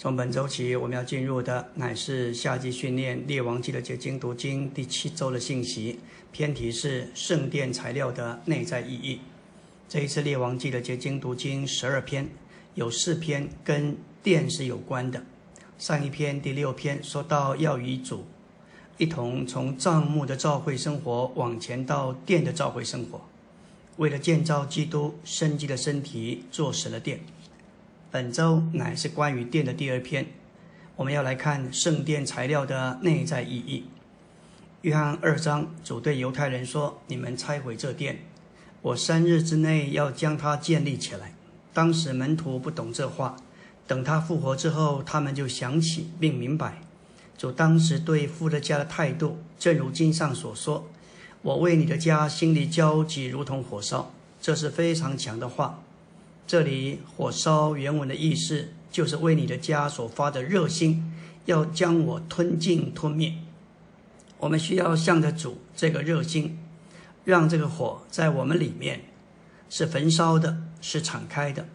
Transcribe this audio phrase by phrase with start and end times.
[0.00, 6.00] 从本周起，我们要进入的乃是夏季训练列王记的结晶读经第七周的信息，
[6.32, 9.20] 偏题是圣殿材料的内在意义。
[9.90, 12.26] 这一次列王记的结晶读经十二篇，
[12.76, 15.22] 有四篇跟殿是有关的。
[15.78, 18.24] 上一篇第六篇说到要与主
[18.96, 23.20] 一同从帐幕的召会生活往前到殿的召会生活，
[23.98, 27.20] 为了建造基督生机的身体，做神的殿。
[28.12, 30.26] 本周乃是关于殿的第二篇，
[30.96, 33.84] 我们要来看圣殿材料的内在意义。
[34.80, 38.18] 约翰二章主对犹太人说：“你们拆毁这殿，
[38.82, 41.34] 我三日之内要将它建立起来。”
[41.72, 43.36] 当时门徒不懂这话，
[43.86, 46.82] 等他复活之后，他们就想起并明白
[47.38, 50.88] 主当时对富的家的态度，正如经上所说
[51.42, 55.80] ：“我为你的家心里焦急，如同火烧。”这是非常强的话。
[56.50, 61.14] 这里火烧原文的意思就是为你的家所发的热心，
[61.44, 63.34] 要将我吞尽吞灭。
[64.38, 66.58] 我们需要向着主这个热心，
[67.24, 69.02] 让这个火在我们里面
[69.68, 71.68] 是焚烧的，是敞开的。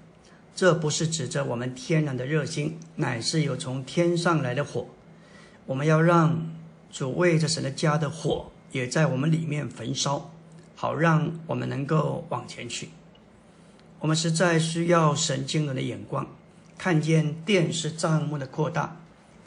[0.53, 4.89] 这不是指着我们天然的热心，乃是有从天上来的火。
[5.67, 6.53] 我们要让
[6.91, 10.33] 主为着神的家的火也在我们里面焚烧，
[10.75, 12.89] 好让我们能够往前去。
[14.05, 16.27] 我们实在需要神经人的眼光，
[16.77, 18.97] 看见电视帐目的扩大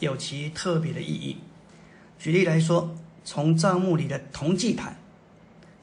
[0.00, 1.36] 有其特别的意义。
[2.18, 2.92] 举例来说，
[3.24, 4.98] 从帐目里的铜祭坛，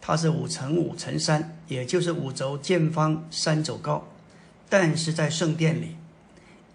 [0.01, 4.09] 它是五乘五乘三，也就是五轴见方，三轴高；
[4.67, 5.95] 但是在圣殿里，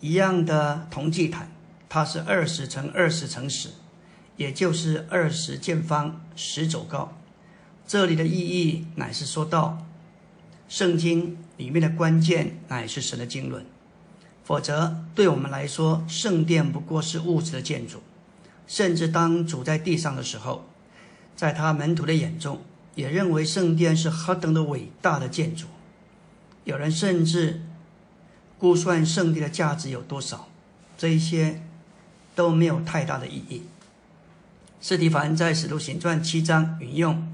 [0.01, 1.53] 一样的铜祭坛，
[1.91, 3.69] 它是二十乘二十乘十，
[4.39, 7.13] 也就是二十见方，十轴高。
[7.87, 9.87] 这里的意义乃是说到
[10.71, 11.37] 圣经。
[11.61, 13.67] 里面的关键乃是神的经纶，
[14.45, 18.01] 否则对我们来说，圣殿不过是物质的建筑。
[18.67, 20.65] 甚至当主在地上的时候，
[21.37, 22.63] 在他门徒的眼中，
[22.95, 25.67] 也认为圣殿是何等的伟大的建筑。
[26.65, 27.61] 有人甚至
[28.59, 30.49] 估算圣殿的价值有多少，
[30.97, 31.61] 这一些
[32.35, 33.65] 都没有太大的意义。
[34.81, 37.31] 斯蒂凡在使徒行传七章引用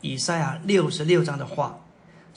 [0.00, 1.78] 以赛亚六十六章的话。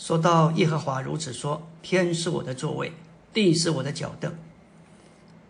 [0.01, 2.91] 说到耶和华如此说：“天是我的座位，
[3.31, 4.33] 地是我的脚凳。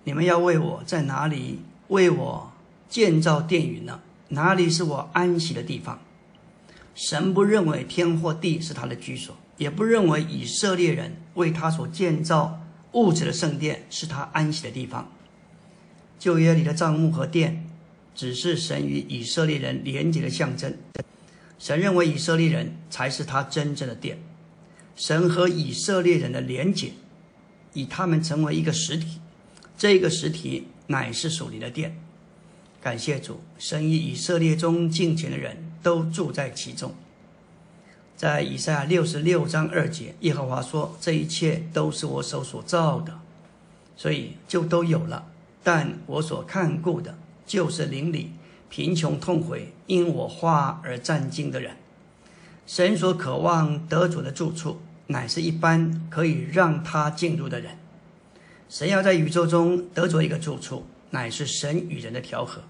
[0.04, 2.52] 你们要为我在哪里为我
[2.90, 4.02] 建造殿宇呢？
[4.28, 6.02] 哪里是我安息的地方？
[6.94, 12.60] 神不认为天或地是他的居所，也不认为以色列人为他所建造
[12.92, 15.10] 物质的圣殿是他安息的地方。
[16.20, 17.66] 旧约里的帐幕和殿，
[18.14, 20.76] 只是神与以色列人连结的象征。
[21.58, 24.20] 神认为以色列人才是他真正的殿。”
[25.02, 26.92] 神和以色列人的连结，
[27.74, 29.20] 以他们成为一个实体，
[29.76, 31.98] 这个实体乃是属灵的殿。
[32.80, 36.94] 感谢主，神以以色列中敬虔的人都住在其中。
[38.16, 43.20] 在以赛亚六十六章二节，耶和华说：“这一切都是我手所造的，
[43.98, 45.32] 所以就都有了。
[45.64, 47.18] 但我所看顾的，
[47.48, 48.34] 就是邻里
[48.70, 51.76] 贫穷痛悔，因我话而战惊的人。”
[52.68, 54.80] 神所渴望得主的住处，
[55.12, 57.78] 乃是一般可以让他进入的人。
[58.70, 62.64] 神要在宇宙中得着一个住处，乃是神与人的调和。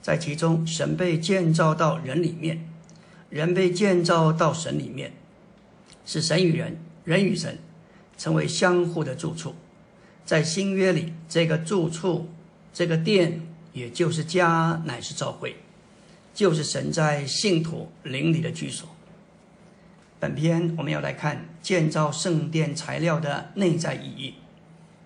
[0.00, 2.66] 在其中，神被建造到人里面，
[3.28, 5.12] 人被建造到神里面，
[6.06, 7.58] 是神与人，人与神
[8.16, 9.54] 成为相互的住处。
[10.24, 12.28] 在新约里，这个住处，
[12.72, 13.42] 这个殿，
[13.74, 15.56] 也就是家，乃是教会，
[16.32, 18.88] 就是神在信徒灵里的居所。
[20.26, 24.34] 本篇我们要来看建造圣殿材料的内在意义。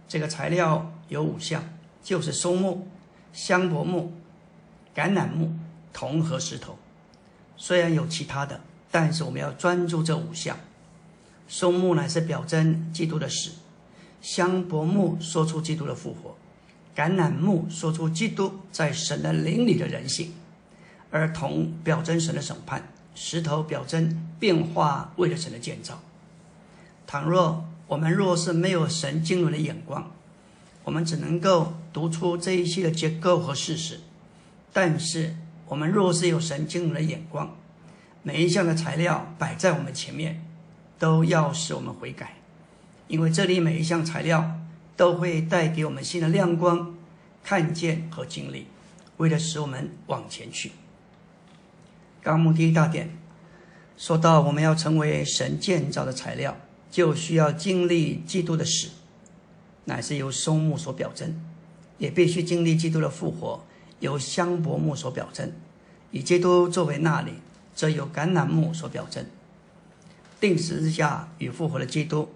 [0.09, 1.63] 这个材料有五项，
[2.03, 2.89] 就是松木、
[3.31, 4.15] 香柏木、
[4.95, 5.55] 橄榄木、
[5.93, 6.79] 铜和石头。
[7.59, 10.57] 虽然有其他的，但是我们要专注这五项。
[11.47, 13.51] 松木呢是表征基督的死，
[14.23, 16.35] 香柏木说出基督的复活，
[16.97, 20.33] 橄榄木说出基督在神的灵里的人性，
[21.11, 22.89] 而铜表征神的审判。
[23.23, 26.01] 石头表征变化，为了神的建造。
[27.07, 30.11] 倘若我们若是没有神经纶的眼光，
[30.85, 34.01] 我们只能够读出这一些的结构和事实。
[34.73, 35.37] 但是
[35.67, 37.55] 我们若是有神经纶的眼光，
[38.23, 40.43] 每一项的材料摆在我们前面，
[40.99, 42.37] 都要使我们悔改，
[43.07, 44.59] 因为这里每一项材料
[44.97, 46.95] 都会带给我们新的亮光、
[47.45, 48.67] 看见和经历，
[49.19, 50.73] 为了使我们往前去。
[52.23, 53.11] 纲目第一大点
[53.97, 56.57] 说到，我们要成为神建造的材料，
[56.91, 58.89] 就需要经历基督的死，
[59.85, 61.41] 乃是由松木所表征。
[61.99, 63.63] 也必须经历基督的复活，
[63.99, 65.51] 由香柏木所表征；
[66.11, 67.33] 以基督作为那里，
[67.75, 69.23] 则由橄榄木所表征。
[70.41, 72.31] 定十字架与复活的基督，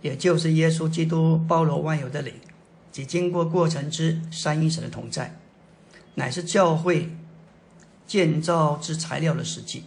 [0.00, 2.32] 也就是耶稣基督包罗万有的灵，
[2.90, 5.38] 及经过过程之三一神的同在，
[6.14, 7.10] 乃是教会
[8.06, 9.84] 建造之材料的实际。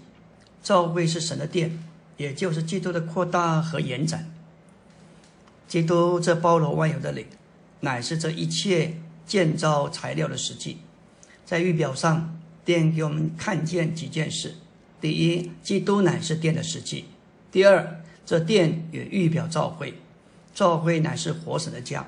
[0.63, 1.83] 教会是神的殿，
[2.17, 4.31] 也就是基督的扩大和延展。
[5.67, 7.25] 基督这包罗万有的灵，
[7.81, 10.77] 乃是这一切建造材料的实际。
[11.45, 14.55] 在预表上，殿给我们看见几件事：
[14.99, 17.05] 第一，基督乃是殿的实际；
[17.51, 19.93] 第二，这殿也预表教会，
[20.53, 22.07] 教会乃是活神的家；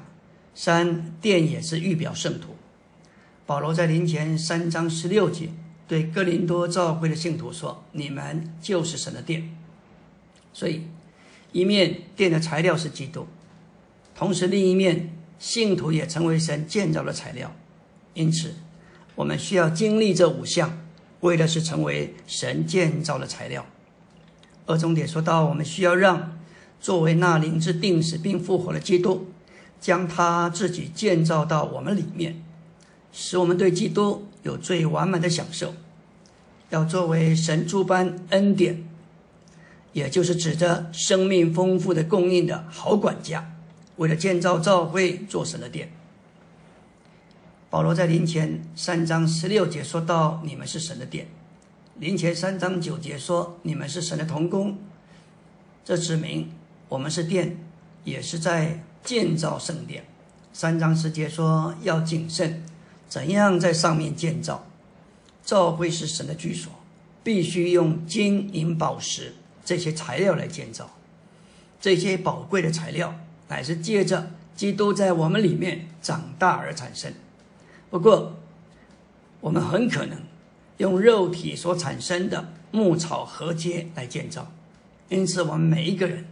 [0.55, 2.55] 三，殿也是预表圣徒。
[3.45, 5.49] 保罗在临前三章十六节
[5.87, 9.55] 对哥林多教会的信徒说：“你们就是神的殿。”
[10.53, 10.83] 所以，
[11.51, 13.25] 一面殿的材料是基督。
[14.15, 17.55] 同时，另一面，信徒也成为神建造的材料。
[18.13, 18.55] 因此，
[19.15, 20.77] 我们需要经历这五项，
[21.21, 23.65] 为的是成为神建造的材料。
[24.65, 26.37] 二重点说到，我们需要让
[26.81, 29.27] 作为那灵之定死并复活的基督，
[29.79, 32.43] 将他自己建造到我们里面，
[33.13, 35.73] 使我们对基督有最完满的享受。
[36.69, 38.83] 要作为神诸般恩典，
[39.93, 43.53] 也就是指着生命丰富的供应的好管家。
[43.97, 45.91] 为了建造教会做神的殿，
[47.69, 51.27] 保罗在临前三章十六节说到：“你们是神的殿。”
[51.99, 54.77] 临前三章九节说：“你们是神的童工。”
[55.83, 56.51] 这指明
[56.89, 57.57] 我们是殿，
[58.03, 60.05] 也是在建造圣殿。
[60.53, 62.63] 三章十节说：“要谨慎，
[63.07, 64.67] 怎样在上面建造？
[65.43, 66.71] 教会是神的居所，
[67.23, 70.91] 必须用金银宝石这些材料来建造，
[71.79, 73.15] 这些宝贵的材料。”
[73.49, 77.13] 乃是借着基督在我们里面长大而产生。
[77.89, 78.35] 不过，
[79.39, 80.19] 我们很可能
[80.79, 84.51] 用肉体所产生的牧草和秸来建造。
[85.07, 86.25] 因此，我们每一个人，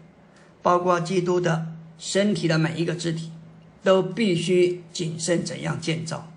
[0.61, 1.67] 包括基督的
[1.97, 3.31] 身体的每一个肢体，
[3.81, 6.29] 都必须谨慎怎样建造，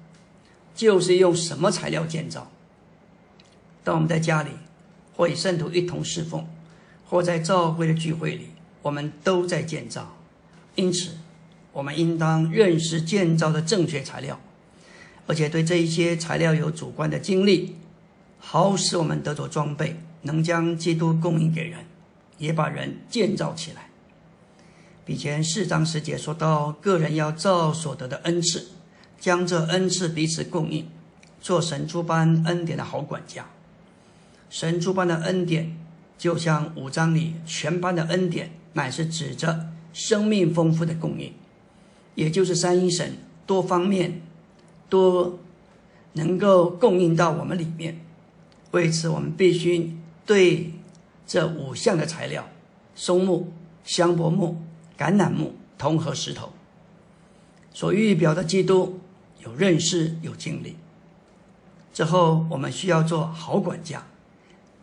[0.78, 2.52] 就是用什么材料建造。
[3.82, 4.50] 当我们在家里，
[5.16, 6.46] 或与圣徒一同侍奉，
[7.04, 8.50] 或在教会的聚会里，
[8.82, 10.16] 我们都在建造。
[10.76, 11.16] 因此，
[11.72, 14.38] 我们应当认识建造的正确材料，
[15.26, 17.74] 而且对这一些材料有主观的经历，
[18.38, 21.80] 好使我们得着装备，能将基督供应给人，
[22.38, 23.90] 也把人建造起来。
[25.04, 28.68] 比前四章十节说到，个人要造所得的恩赐，
[29.18, 30.88] 将这恩赐彼此供应，
[31.40, 33.46] 做神诸般恩典的好管家。
[34.50, 35.76] 神诸般的恩典，
[36.16, 39.68] 就像五章里全班的恩典，乃是指着。
[39.90, 41.32] 生命丰富的供应，
[42.14, 43.16] 也就是三一神
[43.46, 44.20] 多方面
[44.88, 45.40] 都
[46.12, 47.98] 能够供应到我们里面。
[48.70, 50.74] 为此，我们必须对
[51.26, 52.48] 这五项的材料——
[52.94, 54.62] 松木、香柏木、
[54.96, 56.52] 橄榄木、铜和石头——
[57.74, 59.00] 所预表的基督
[59.40, 60.76] 有认识、有经历。
[61.92, 64.06] 之后，我们需要做好管家，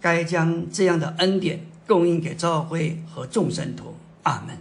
[0.01, 3.95] 该将这样的恩典供应给教会和众生徒。
[4.23, 4.57] 阿门。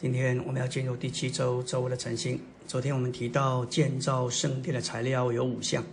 [0.00, 2.40] 今天我们要进入第七周周五的晨星。
[2.66, 5.84] 昨天我们提到建造圣殿的材料有五项，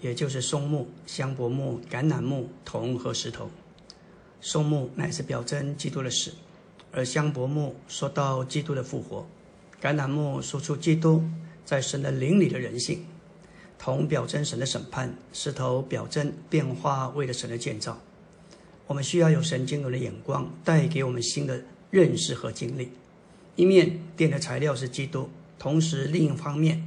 [0.00, 3.50] 也就是松木、香柏木、橄榄木、铜和石头。
[4.40, 6.32] 松木乃是表征基督的死，
[6.92, 9.26] 而香柏木说到基督的复活，
[9.82, 11.24] 橄榄木说出基督
[11.70, 13.06] 在神的灵里的人性，
[13.78, 17.96] 铜表征神的审判，石头表征变化为了神的建造。
[18.88, 22.90] 我们需要有神经纶的眼光，带给我们新的认识和经历。
[23.54, 26.84] 一面殿的材料是基督，同时另一方面，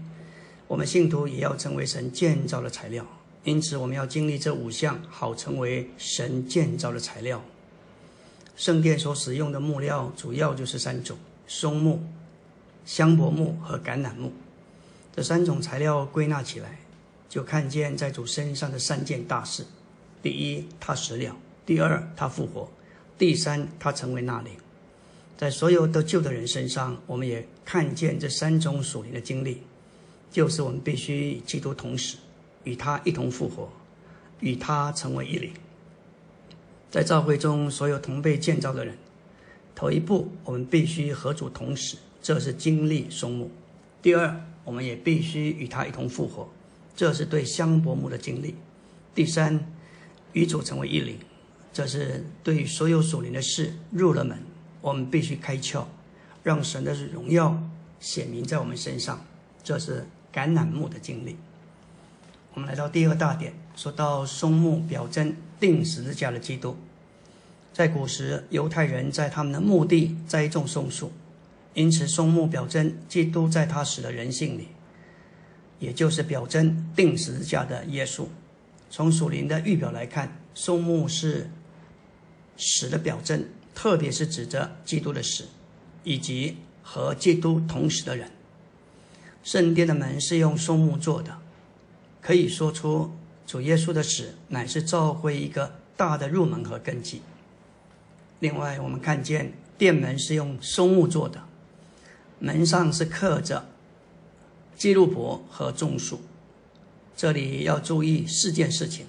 [0.67, 3.07] 我们信徒也要成为神建造的材料。
[3.45, 7.41] 因此，我们要经历这五项，好成为神建造的材料。
[8.57, 12.03] 圣殿所使用的木料主要就是三种：松木、
[12.83, 14.33] 香柏木和橄榄木。
[15.15, 16.79] 这三种材料归纳起来，
[17.29, 19.63] 就看见在主身上的三件大事：
[20.23, 22.67] 第一，他死了；第二，他复活；
[23.17, 24.51] 第三，他成为那灵。
[25.37, 29.61] 在所有得救的人身上，我们也看见这三种属灵的经历，
[30.31, 32.17] 就是我们必须与基督同死，
[32.63, 33.69] 与他一同复活，
[34.39, 35.51] 与他成为一灵。
[36.89, 38.97] 在教会中，所有同被建造的人，
[39.75, 43.47] 头一步，我们必须和主同死，这是经历松木；
[44.01, 46.49] 第二，我们也必须与他一同复活，
[46.95, 48.53] 这是对香柏木的经历；
[49.13, 49.59] 第三，
[50.31, 51.17] 与主成为一灵，
[51.73, 54.37] 这是对所有属灵的事入了门。
[54.81, 55.85] 我们必须开窍，
[56.43, 57.61] 让神的荣耀
[57.99, 59.25] 显明在我们身上。
[59.63, 61.37] 这是橄榄木的经历。
[62.53, 66.77] 我们来到第二大点，说到松木表征定十字架的基督。
[67.71, 71.11] 在古时，犹太人在他们的墓地栽种松树，
[71.73, 74.67] 因此松木表征基督在他死的人性里，
[75.79, 78.25] 也就是表征定十字架的耶稣。
[78.89, 81.49] 从属灵的预表来看，松木是
[82.57, 85.45] 死的表征，特别是指着基督的死，
[86.03, 88.29] 以及和基督同时的人。
[89.43, 91.39] 圣殿的门是用松木做的，
[92.21, 93.11] 可以说出
[93.47, 97.21] 主耶稣的死乃是召会一个大的入门和根基。
[98.39, 101.43] 另外，我们看见殿门是用松木做的，
[102.43, 103.69] 门上是刻着
[104.75, 106.19] 基路伯和棕树。
[107.15, 109.05] 这里要注意四件事情：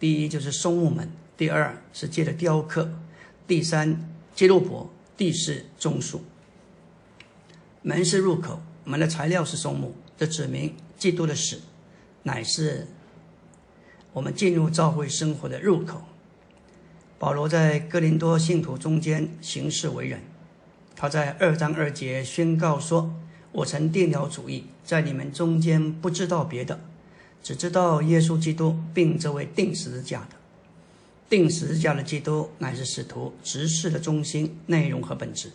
[0.00, 2.88] 第一就是松木门；第二是借着雕刻；
[3.46, 6.22] 第三基路伯；第四棕树。
[7.82, 11.60] 门是入口，门的材料是松木，这指明基督的死
[12.22, 12.86] 乃是
[14.14, 16.00] 我们进入教会生活的入口。
[17.18, 20.22] 保罗在哥林多信徒中间行事为人，
[20.96, 23.14] 他在二章二节宣告说
[23.52, 26.80] ：“我曾定了主意，在你们中间不知道别的，
[27.42, 30.28] 只知道耶稣基督，并这位定十字架的。
[31.28, 35.52] 定十字架的基督乃是使徒执事的中心、内容和本质。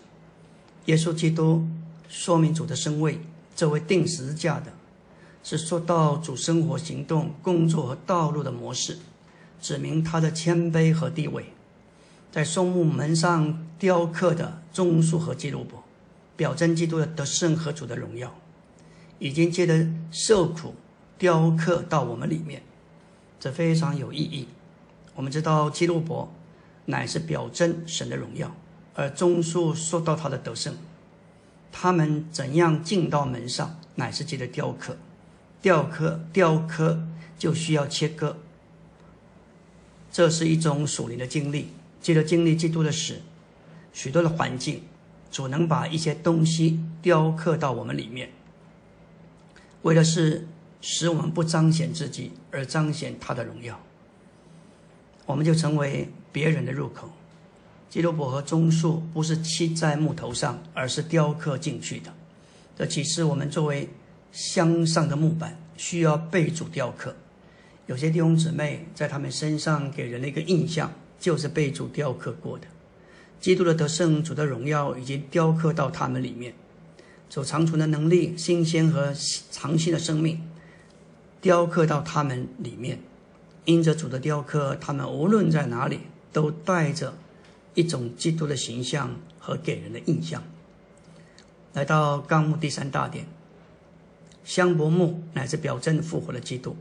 [0.86, 1.68] 耶稣基督
[2.08, 3.20] 说明主的身位，
[3.56, 4.72] 这位定十字架的，
[5.44, 9.00] 是说到主生活、行动、工作和道路的模式。”
[9.62, 11.46] 指明他的谦卑和地位，
[12.32, 15.84] 在松木门上雕刻的棕树和基路伯，
[16.38, 18.34] 表征基督的得胜和主的荣耀，
[19.20, 20.74] 已经借着受苦
[21.18, 22.64] 雕刻到我们里面，
[23.40, 24.48] 这非常有意义。
[25.14, 26.32] 我们知道基路伯
[26.86, 28.56] 乃是表征神的荣耀，
[28.96, 30.74] 而棕树说到他的得胜，
[31.70, 34.98] 他们怎样进到门上，乃是借着雕刻，
[35.62, 37.04] 雕刻雕刻
[37.38, 38.38] 就需要切割。
[40.12, 41.72] 这是一种属灵的经历，
[42.02, 43.22] 借着经历基督的死，
[43.94, 44.82] 许多的环境，
[45.32, 48.30] 主能把一些东西雕刻到我们里面，
[49.84, 50.48] 为的是
[50.82, 53.80] 使我们不彰显自己，而彰显他的荣耀。
[55.28, 57.10] 我们就成为别人的入口。
[57.90, 62.12] 基督伯和棕树不是漆在木头上，而是雕刻进去的。
[62.78, 63.90] 这启示我们作为
[64.32, 67.16] 香上的木板，需要被主雕刻。
[67.88, 72.68] 有些弟兄姊妹在他们身上给人的一个印象，就是被主雕刻过的。
[73.40, 76.54] 基督的得胜、主的荣耀已经雕刻到他们里面，
[77.30, 79.14] 主长存的能力、新鲜和
[79.50, 80.42] 长新的生命，
[81.40, 83.00] 雕刻到他们里面。
[83.66, 86.00] 因着主的雕刻，他们无论在哪里，
[86.34, 87.14] 都带着
[87.76, 90.44] 一种基督的形象和给人的印象。
[91.74, 93.26] 来到纲目第三大点，
[94.44, 96.76] 香柏木乃是表征复活的基督。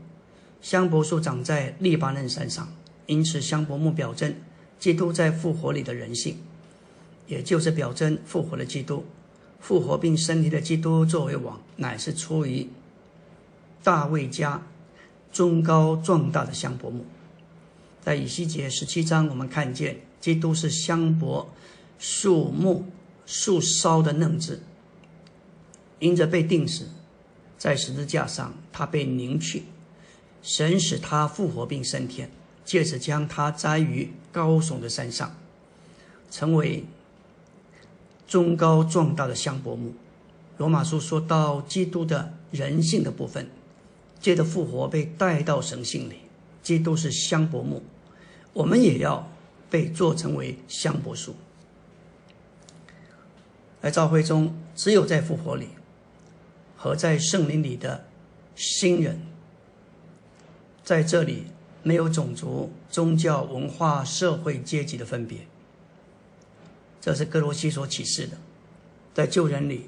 [0.61, 2.67] 香柏树长在利巴嫩山上，
[3.05, 4.35] 因此香柏木表征
[4.79, 6.37] 基督在复活里的人性，
[7.27, 9.05] 也就是表征复活的基督，
[9.59, 12.67] 复活并升天的基督作为王，乃是出于
[13.83, 14.61] 大卫家
[15.31, 17.05] 中高壮大的香柏木。
[18.01, 21.47] 在以西结十七章，我们看见基督是香柏
[21.99, 22.85] 树木
[23.25, 24.59] 树梢的嫩枝，
[25.99, 26.87] 因着被钉死
[27.57, 29.63] 在十字架上，他被凝去。
[30.41, 32.31] 神使他复活并升天，
[32.63, 35.35] 借此将他栽于高耸的山上，
[36.29, 36.85] 成为
[38.27, 39.93] 中高壮大的香柏木。
[40.57, 43.49] 罗马书说到基督的人性的部分，
[44.19, 46.15] 借着复活被带到神性里。
[46.61, 47.81] 基督是香柏木，
[48.53, 49.27] 我们也要
[49.69, 51.35] 被做成为香柏树。
[53.81, 55.69] 而召会中，只有在复活里
[56.77, 58.05] 和在圣灵里的
[58.55, 59.19] 新人。
[60.83, 61.45] 在这里
[61.83, 65.39] 没有种族、宗教、文化、社会阶级的分别，
[67.01, 68.37] 这是哥罗西所启示的。
[69.13, 69.85] 在旧人里，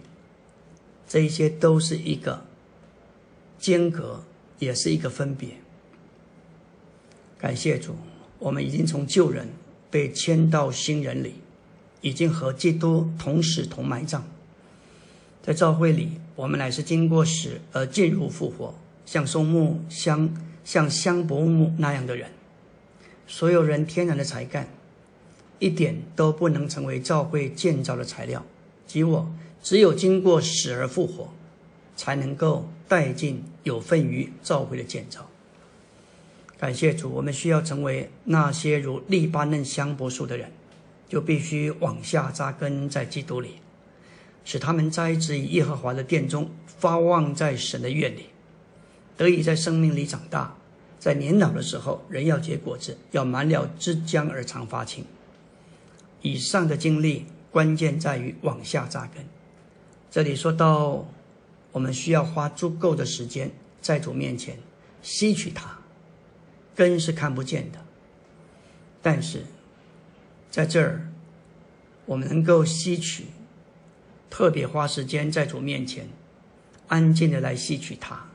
[1.07, 2.43] 这一些都是一个
[3.59, 4.23] 间隔，
[4.57, 5.49] 也是一个分别。
[7.37, 7.95] 感谢主，
[8.39, 9.47] 我们已经从旧人
[9.91, 11.35] 被迁到新人里，
[12.01, 14.23] 已经和基督同死同埋葬。
[15.43, 18.73] 在教会里，我们乃是经过死而进入复活，
[19.05, 20.33] 像松木香。
[20.63, 22.29] 像香柏木那样的人，
[23.27, 24.67] 所有人天然的才干，
[25.59, 28.45] 一点都不能成为教会建造的材料。
[28.85, 31.33] 即我只有经过死而复活，
[31.95, 35.27] 才能够带进有份于教会的建造。
[36.59, 40.51] 感谢主，我们需要成为那些如利巴嫩香柏树的人，
[41.09, 43.55] 就必须往下扎根在基督里。
[44.45, 48.25] 使他们栽植于耶和华的殿中，发旺在神的院里，
[49.17, 50.55] 得以在生命里长大。
[50.99, 55.03] 在年老的时候，人要结果子，要满了枝浆而常发青。
[56.21, 59.25] 以上的经历，关键在于往下扎根。
[60.09, 61.05] 这里说到，
[61.73, 63.51] 我们需要花足够的时间
[63.81, 64.57] 在主面前
[65.01, 65.79] 吸取它，
[66.73, 67.79] 根是看不见的，
[69.01, 69.43] 但是
[70.49, 71.09] 在这儿，
[72.05, 73.25] 我们能够吸取，
[74.29, 76.07] 特别花时间在主面前，
[76.87, 78.25] 安静的来吸取它。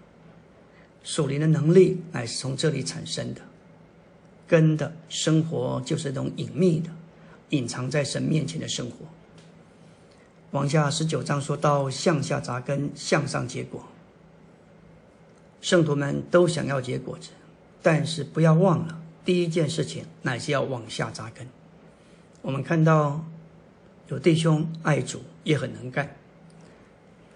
[1.08, 3.40] 属灵的能力乃是从这里产生的，
[4.46, 6.90] 根的生活就是一种隐秘的、
[7.48, 9.06] 隐藏在神面前的生活。
[10.50, 13.82] 往下十九章说到向下扎根，向上结果。
[15.62, 17.30] 圣徒们都想要结果子，
[17.80, 21.48] 但是不要忘了，第一件事情乃是要往下扎根。
[22.42, 23.24] 我们看到
[24.08, 26.17] 有弟兄爱主，也很能干。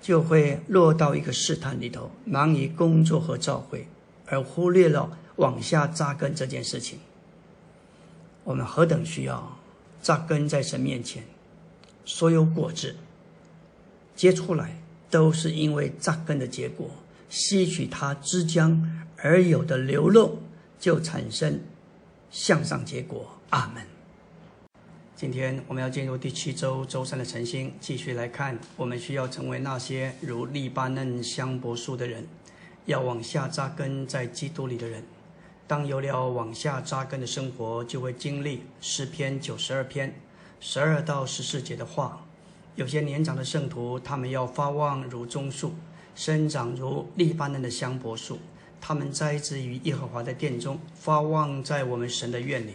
[0.02, 3.86] 就会落到一个试探里头，忙于工作和召会，
[4.26, 6.98] 而忽略了往下扎根这件事情。
[8.42, 9.56] 我们何等需要
[10.02, 11.22] 扎根在神面前，
[12.04, 12.96] 所有果子
[14.16, 14.76] 结出来，
[15.08, 16.90] 都是因为扎根的结果，
[17.28, 18.82] 吸取它枝浆
[19.16, 20.42] 而有的流露，
[20.80, 21.60] 就产生
[22.30, 23.24] 向上结果。
[23.50, 23.91] 阿门。
[25.22, 28.58] 今天我们要进入第七周周三的晨星，继续来看。
[28.76, 32.26] 我们需要成为那些如利巴嫩香柏树的人，
[32.86, 35.04] 要往下扎根在基督里的人。
[35.68, 40.12] 当有了往下扎根的生活，就会经历诗篇九十二篇
[40.58, 42.26] 十二到十四节的话。
[42.74, 45.72] 有些年长的圣徒，他们要发旺如棕树，
[46.16, 48.40] 生长如利巴嫩的香柏树。
[48.80, 52.72] 他们栽植于耶和华的殿中，发旺在我们神的院里。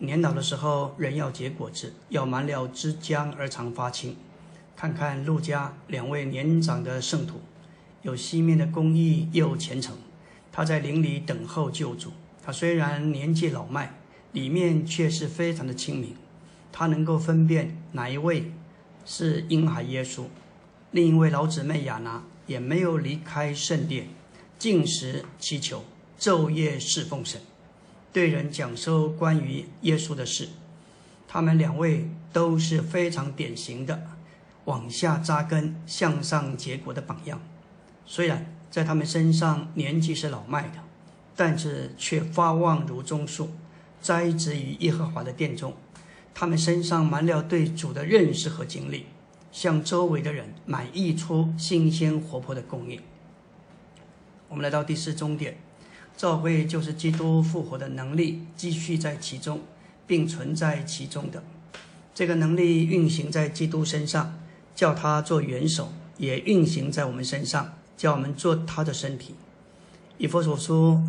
[0.00, 4.16] 年老的时候，人要结果子，要满了枝浆而常发青。
[4.76, 7.40] 看看陆家两位年长的圣徒，
[8.02, 9.96] 有西面的公义，又虔诚。
[10.52, 12.12] 他在林里等候救主。
[12.44, 13.98] 他虽然年纪老迈，
[14.30, 16.14] 里面却是非常的清明。
[16.70, 18.52] 他能够分辨哪一位
[19.04, 20.26] 是婴孩耶稣。
[20.92, 24.08] 另一位老姊妹亚拿也没有离开圣殿，
[24.58, 25.82] 进食祈求，
[26.20, 27.40] 昼夜侍奉神。
[28.18, 30.48] 对人讲授关于耶稣的事，
[31.28, 34.08] 他们两位都是非常典型的
[34.64, 37.40] 往下扎根、向上结果的榜样。
[38.04, 40.80] 虽然在他们身上年纪是老迈的，
[41.36, 43.50] 但是却发旺如棕树，
[44.02, 45.72] 栽植于耶和华的殿中。
[46.34, 49.06] 他们身上满了对主的认识和经历，
[49.52, 53.00] 向周围的人满溢出新鲜活泼的供应。
[54.48, 55.56] 我们来到第四终点。
[56.18, 59.60] 教会就是基督复活的能力继续在其中，
[60.04, 61.44] 并存在其中的
[62.12, 64.36] 这个能力运行在基督身上，
[64.74, 69.36] 叫他做元首，也运行在我们身上，叫我们做他的身体。
[70.16, 71.00] 以弗所书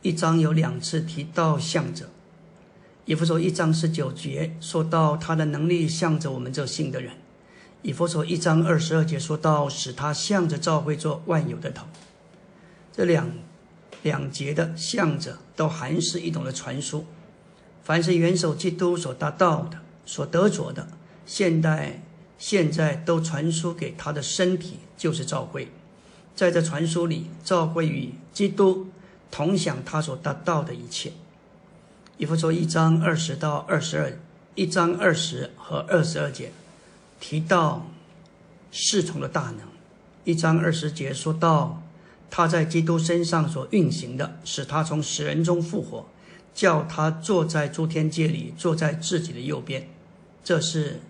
[0.00, 2.08] 一章有两次提到向着，
[3.04, 7.14] 以弗所一章十九节说到他的能力向着我们这信的人，
[7.82, 11.84] 以弗所一章二十二节说到使他向着教会做万有的头，
[12.92, 13.28] 这两。
[14.02, 17.06] 两节的向着都含是一种的传输，
[17.84, 20.88] 凡是元首基督所达到的、所得着的，
[21.24, 22.02] 现代
[22.36, 25.68] 现在都传输给他的身体，就是教会。
[26.34, 28.88] 在这传输里，教会与基督
[29.30, 31.12] 同享他所达到的一切。
[32.16, 34.18] 以弗所一章二十到二十二，
[34.54, 36.52] 一章二十和二十二节
[37.20, 37.86] 提到
[38.70, 39.60] 侍从的大能，
[40.24, 41.81] 一章二十节说到。
[42.34, 46.06] 他在基督身上所运行的，使他从死人中复活，
[46.54, 49.86] 叫他坐在诸天界里，坐在自己的右边。
[50.42, 51.00] 这是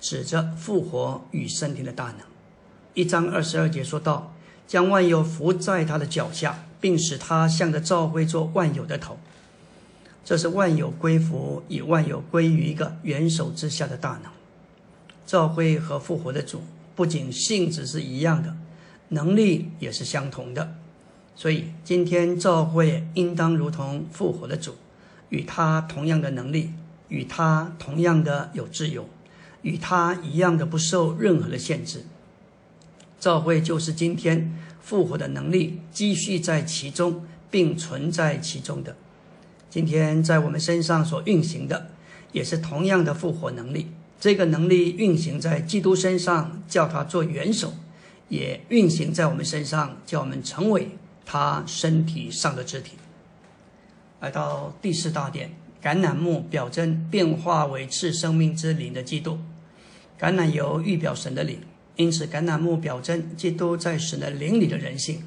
[0.00, 2.18] 指着复活与升天的大能。
[2.94, 4.32] 一章二十二节说到，
[4.68, 9.18] 将万有伏在他的脚下，并使他向着召会做万有的头。
[10.24, 14.30] 这是万有归服，以万有归于一个元首之下的大能。
[15.26, 16.62] 召会和复活的主
[16.94, 18.54] 不仅性质是一样的。
[19.12, 20.74] 能力也是相同的，
[21.34, 24.74] 所以今天教会应当如同复活的主，
[25.28, 26.70] 与他同样的能力，
[27.08, 29.06] 与他同样的有自由，
[29.60, 32.04] 与他一样的不受任何的限制。
[33.20, 38.96] 教会就是今天复活的能力继续在其中，并存在其中的。
[39.68, 41.88] 今天在我们身上所运行的，
[42.32, 43.88] 也是同样的复活能力。
[44.18, 47.74] 这个能力运行在基督身上，叫他做元首。
[48.32, 50.88] 也运行在我们身上，叫我们成为
[51.26, 52.92] 他身体上的肢体。
[54.20, 55.50] 来到第四大点，
[55.82, 59.38] 橄榄木表征变化为赐生命之灵的基督。
[60.18, 61.58] 橄榄油预表神的灵，
[61.96, 65.22] 因此，橄榄木表征基督在神的灵里的人性，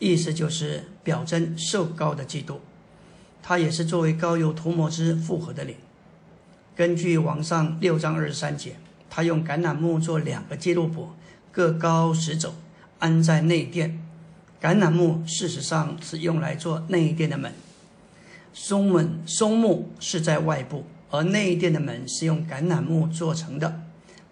[0.00, 2.60] 意思就是表征受膏的基督。
[3.40, 5.76] 它也是作为膏油涂抹之复合的灵。
[6.74, 8.74] 根据王上六章二十三节，
[9.08, 11.14] 他用橄榄木做两个基路伯，
[11.52, 12.54] 各高十肘，
[12.98, 14.00] 安在内殿。
[14.60, 17.52] 橄榄木事实上是用来做内殿的门，
[18.52, 23.82] 松门松木是在外部，而内殿的门是用橄榄木做成的。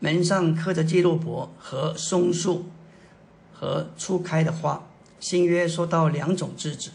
[0.00, 2.66] 门上刻着基路伯和松树
[3.52, 4.87] 和初开的花。
[5.18, 6.90] 新约说到两种枝子，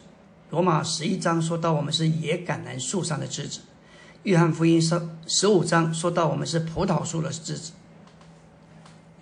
[0.49, 3.59] 罗马十一章说到我们是野橄榄树上的枝子，
[4.23, 7.73] 约翰福音十十五章说到我们是葡萄树的枝子。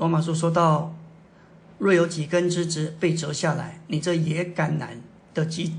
[0.02, 0.96] 罗马书说到，
[1.78, 4.96] 若有几根枝子被折下来，你这野橄榄
[5.32, 5.70] 的枝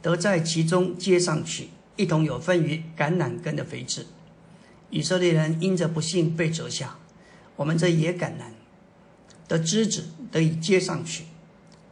[0.00, 4.06] 得在其中接上去，一同有分于橄榄根的肥枝。
[4.88, 6.96] 以色列人因着不幸被折下。
[7.56, 8.54] 我们这野橄榄
[9.46, 11.24] 的枝子得以接上去，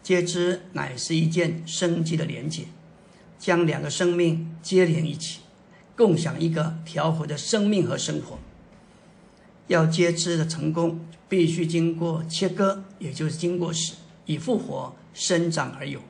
[0.03, 2.63] 接枝乃是一件生机的连接，
[3.39, 5.41] 将两个生命接连一起，
[5.95, 8.39] 共享一个调和的生命和生活。
[9.67, 13.95] 要接枝的成功，必须经过切割，也就是经过死，
[14.27, 16.01] 以复活生长而有。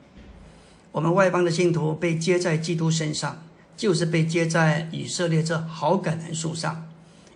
[0.91, 3.43] 我们外邦的信徒被接在基督身上，
[3.75, 6.87] 就是被接在以色列这好橄榄树上，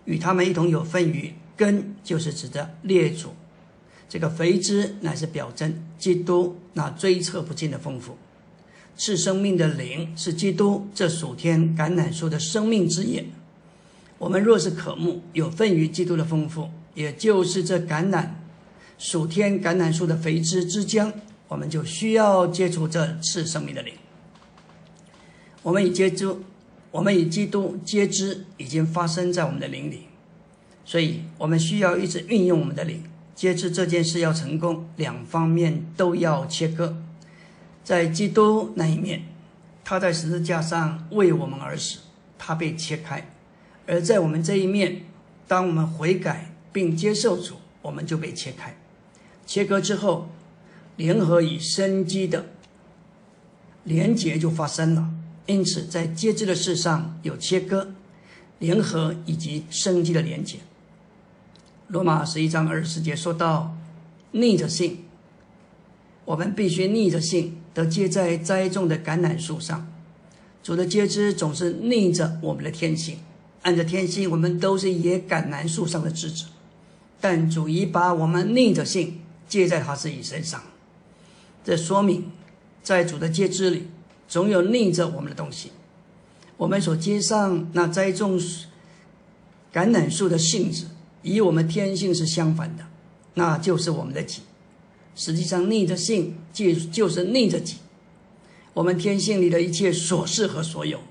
[0.06, 1.34] 与他们一同有份于。
[1.58, 3.32] 根就是指的列祖，
[4.08, 8.18] 这个肥枝乃是表征基督那追测不尽的丰富。
[8.96, 13.26] 是生命的灵是基督这属天橄榄树的生命之叶。
[14.20, 18.28] 我们若是渴慕有份于基督的丰富，也就是这橄榄
[18.98, 21.14] 属天橄榄树的肥枝之浆，
[21.48, 23.94] 我们就需要接触这次生命的灵。
[25.64, 26.44] 我们已接触，
[26.92, 30.08] 我们与基督接知已经发生在我们的灵里。
[30.84, 33.02] 所以，我们需要一直运用我们的灵，
[33.34, 37.02] 接知这件事要成功，两方面都要切割。
[37.82, 39.24] 在基督那一面，
[39.86, 42.00] 他在十字架上为我们而死，
[42.38, 43.22] 他被切开；
[43.88, 45.04] 而在我们这一面，
[45.48, 48.78] 当我们悔改并接受主，我们就被切开。
[49.46, 50.30] 切割之后，
[50.96, 52.46] 联合与生机的
[53.84, 55.10] 连结就发生了。
[55.48, 57.94] 因此，在接枝的事上有切割、
[58.60, 60.58] 联合以及生机的连结。
[61.88, 63.76] 罗马十一章二十节说到
[64.34, 65.06] ：“逆着性，
[66.26, 69.92] 我们必须逆着性，得接在栽种的橄榄树上。
[70.62, 73.18] 主的接枝总是逆着我们的天性，
[73.64, 76.46] 按着天性，我们都是野橄榄树上的枝子。
[77.20, 80.62] 但主已把我们逆着性接在他自己身上。
[81.64, 82.32] 这说明，
[82.82, 83.88] 在主的接枝里，
[84.28, 85.72] 总有逆着我们的东西。
[86.58, 88.40] 我们所接上那栽种
[89.74, 90.86] 橄榄树的性质。”
[91.22, 92.86] 与我们天性是相反的，
[93.34, 94.42] 那就是我们的己。
[95.18, 97.76] 实际上，逆着性就就是逆着己。
[98.74, 101.02] 我们天性里的一切所事和所有，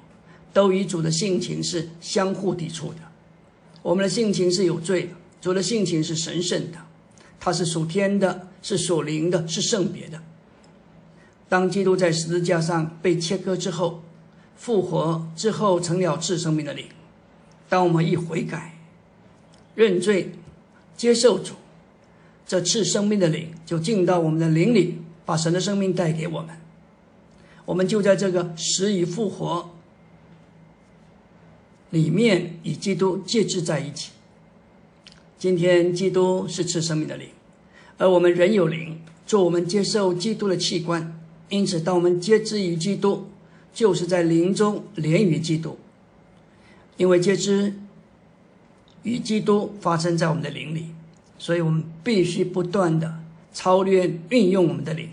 [0.54, 3.00] 都与主的性情是相互抵触的。
[3.82, 6.78] 我们的性情是有罪的，主的性情是神圣的，
[7.38, 10.20] 它是属天的，是属灵的，是圣别的。
[11.48, 14.02] 当基督在十字架上被切割之后，
[14.56, 16.86] 复活之后成了赐生命的灵。
[17.68, 18.74] 当我们一悔改。
[19.74, 20.32] 认罪，
[20.96, 21.54] 接受主，
[22.44, 26.56] 这次生命的灵就进到我们的灵里，把神的生命带给我们。
[27.64, 29.70] 我们就在这个死与复活
[31.90, 34.10] 里面与基督介质在一起。
[35.38, 37.28] 今天基督是赐生命的灵，
[37.96, 41.20] 而我们人有灵，做我们接受基督的器官。
[41.48, 43.30] 因此，当我们接之于基督，
[43.72, 45.78] 就是在灵中连于基督，
[46.96, 47.74] 因为接之。
[49.04, 50.86] 与基督发生在我们的灵里，
[51.38, 53.20] 所以我们必须不断的
[53.52, 55.08] 操练运用我们的灵，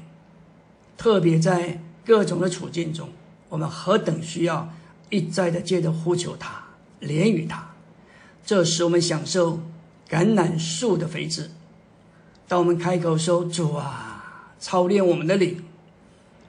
[0.97, 3.07] 特别在各种的处境中，
[3.47, 4.73] 我们何等需要
[5.11, 6.65] 一再的接着呼求他，
[6.99, 7.75] 连于他，
[8.43, 9.59] 这使我们享受
[10.09, 11.49] 橄榄树的肥枝。
[12.47, 15.63] 当我们开口说主啊，操练我们的灵，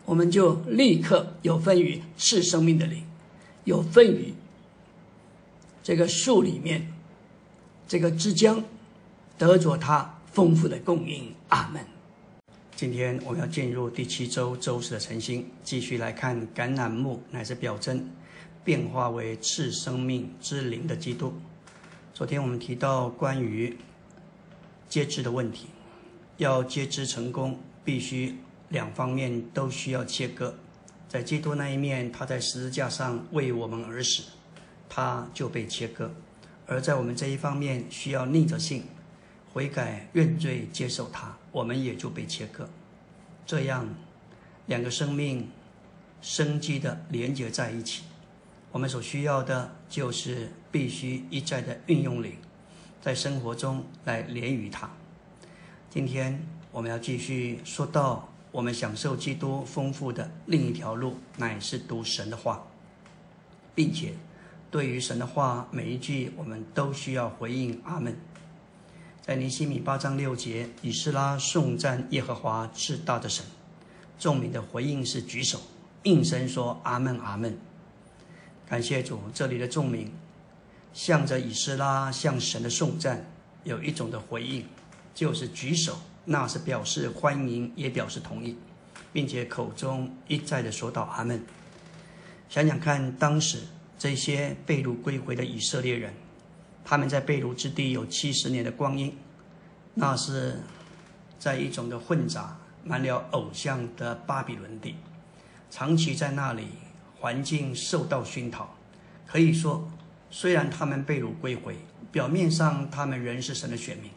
[0.04, 3.04] 我们就立刻有份于赐生命的灵，
[3.64, 4.34] 有份于
[5.82, 6.92] 这个树里面。
[7.88, 8.64] 这个枝江
[9.38, 11.80] 得着它丰富的供应，阿门。
[12.74, 18.10] 今天我们要进入第七周周四的晨星，继续来看橄榄木乃是表征，
[18.64, 21.32] 变化为赐生命之灵的基督。
[22.16, 23.76] 昨天我们提到关于
[24.88, 25.66] 接枝的问题，
[26.38, 28.38] 要接枝成功，必须
[28.70, 30.55] 两方面都需要切割。
[31.11, 34.22] 在基督那一面，他在十字架上为我们而死，
[34.88, 36.11] 他就被切割。
[36.66, 38.85] 而在我们这一方面，需要逆着性，
[39.52, 42.66] 悔改、认罪、接受他，我们也就被切割。
[43.44, 43.87] 这样，
[44.64, 45.50] 两个生命
[46.22, 48.05] 生机的连接在一起。
[48.76, 52.34] 我们所需要的就是必须一再的运用灵，
[53.00, 54.90] 在生活中来连于他。
[55.88, 62.66] 今天我们要继续说到，我们享受基督丰富的另一条路，乃是读神的话，
[63.74, 64.12] 并且
[64.70, 68.14] 对于神的话每一句，我们都需要回应阿门。
[69.22, 73.42] 在尼西米八章六节，以斯拉颂赞耶和华至大的神，
[74.18, 75.62] 众民的回应是举手
[76.02, 77.58] 应声说阿门阿门。
[78.68, 80.12] 感谢主，这里的众民
[80.92, 83.24] 向着以斯拉向神的颂赞
[83.62, 84.66] 有一种的回应，
[85.14, 88.57] 就是举手，那是表示欢迎，也表示同意，
[89.12, 91.40] 并且口中一再的说道阿门。
[92.48, 93.61] 想想看，当时
[93.96, 96.12] 这些被掳归回的以色列人，
[96.85, 99.16] 他们在被掳之地有七十年的光阴，
[99.94, 100.61] 那是
[101.38, 104.96] 在一种的混杂、满了偶像的巴比伦地，
[105.70, 106.66] 长期在那里。
[107.18, 108.76] 环境受到熏陶，
[109.26, 109.88] 可以说，
[110.31, 111.76] 虽然他们被掳归回，
[112.12, 114.11] 表面上他们仍是神的选民，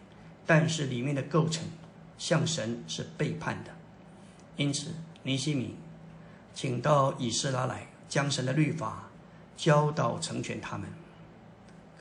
[0.45, 1.63] 但是里面的构成
[2.17, 3.71] 向神是背叛的。
[4.57, 5.75] 因此，尼西米
[6.53, 9.09] 请到以斯拉来，将神的律法
[9.55, 10.89] 教导成全他们。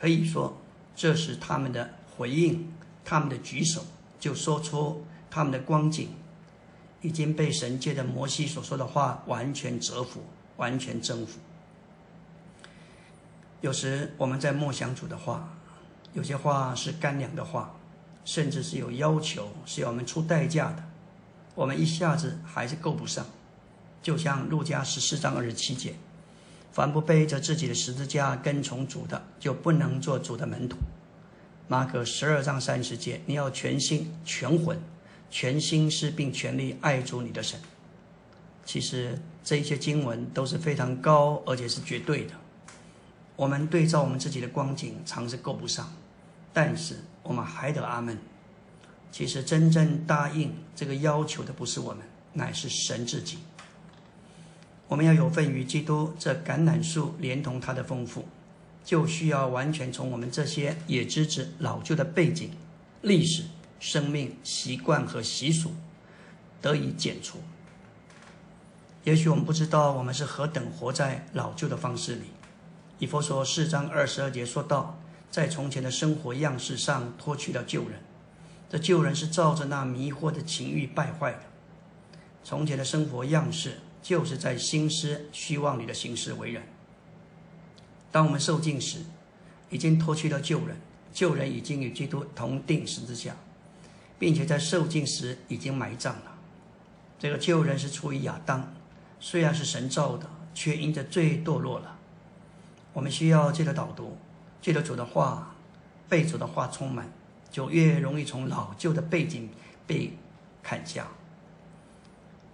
[0.00, 0.60] 可以说，
[0.96, 2.72] 这是他们的回应，
[3.04, 3.84] 他们的举手，
[4.18, 6.08] 就说出他们的光景
[7.00, 10.22] 已经被神借着摩西所说的话完全折服。
[10.58, 11.40] 完全征服。
[13.60, 15.56] 有时我们在默想主的话，
[16.12, 17.74] 有些话是干粮的话，
[18.24, 20.84] 甚至是有要求，是要我们出代价的，
[21.56, 23.26] 我们一下子还是够不上。
[24.00, 25.94] 就像路加十四章二十七节
[26.70, 30.76] ：“凡不背着自己的十字架跟从主的，就不能做主的门徒。”
[31.66, 34.80] 马可十二章三十节：“你要全心、全魂、
[35.30, 37.60] 全心思并全力爱主你的神。”
[38.64, 42.34] 其实这一些经文都是非常高，而且是绝对的。
[43.34, 45.90] 我们对照我们自己的光景，常是够不上，
[46.52, 48.18] 但是我们还得阿门。
[49.10, 52.02] 其实真正答应这个要求的不是我们，
[52.34, 53.38] 乃是神自己。
[54.86, 58.28] 我们要有份于基督这橄榄树，连同它的丰富，
[58.84, 62.50] 就需要完全从我们这些野枝子老旧的背景、
[63.00, 63.44] 历史、
[63.80, 65.72] 生命习惯和习俗
[66.60, 67.38] 得以剪除。
[69.08, 72.24] 也许我们不知道，我们是何等活在老旧的方式里。
[72.98, 78.00] 以佛说四章二十二节说到，在从前的生活样式上脱去了旧人，
[78.68, 81.40] 这旧人是照着那迷惑的情欲败坏的。
[82.44, 86.62] 从前的生活样式，就是在心思虚妄里的行事为人。
[88.12, 88.98] 当我们受尽时，
[89.70, 90.76] 已经脱去了旧人，
[91.14, 93.34] 旧人已经与基督同定十字架，
[94.18, 96.36] 并且在受尽时已经埋葬了。
[97.18, 98.70] 这个旧人是出于亚当。
[99.20, 101.96] 虽然是神造的，却因着罪堕落了。
[102.92, 104.16] 我们需要借着导读，
[104.60, 105.54] 借着主的话，
[106.08, 107.10] 被主的话充满，
[107.50, 109.48] 就越容易从老旧的背景
[109.86, 110.16] 被
[110.62, 111.08] 砍下。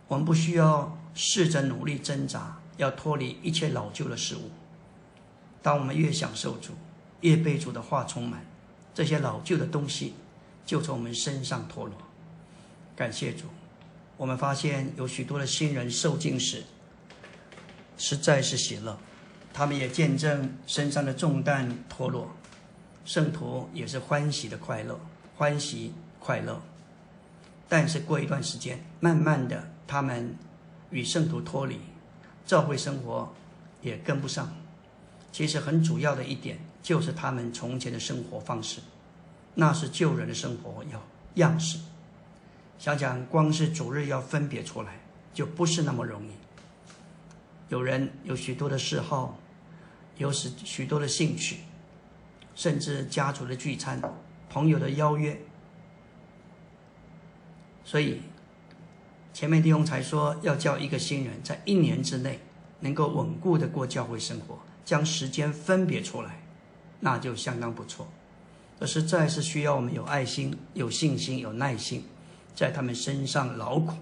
[0.08, 4.50] 我们不需要试着努力挣扎，要脱离一切老旧的事物。
[5.62, 6.72] 当我们越享受主，
[7.20, 8.44] 越被主的话充满，
[8.92, 10.14] 这些老旧的东西
[10.66, 11.94] 就从我们身上脱落。
[12.94, 13.46] 感谢主。
[14.16, 16.62] 我们发现有许多的新人受尽时，
[17.96, 18.96] 实在是喜乐，
[19.52, 22.30] 他们也见证身上的重担脱落，
[23.04, 25.00] 圣徒也是欢喜的快乐，
[25.36, 26.62] 欢喜快乐。
[27.68, 30.36] 但是过一段时间，慢慢的，他们
[30.90, 31.80] 与圣徒脱离，
[32.46, 33.34] 教会生活
[33.82, 34.54] 也跟不上。
[35.32, 38.80] 其实很主要的一点，就是他们从前的生活方式，
[39.54, 41.02] 那是旧人的生活要
[41.34, 41.78] 样式。
[42.78, 45.00] 想想，光是主日要分别出来，
[45.32, 46.30] 就不是那么容易。
[47.68, 49.38] 有人有许多的嗜好，
[50.18, 51.60] 有许许多的兴趣，
[52.54, 54.00] 甚至家族的聚餐、
[54.50, 55.40] 朋友的邀约。
[57.84, 58.20] 所以，
[59.32, 62.38] 前面弟兄才说，要叫一个新人在一年之内
[62.80, 66.42] 能够稳固的过教会生活，将时间分别出来，
[67.00, 68.06] 那就相当不错。
[68.78, 72.04] 这实在是需要我们有爱心、有信心、有耐心。
[72.54, 73.94] 在他们身上劳苦，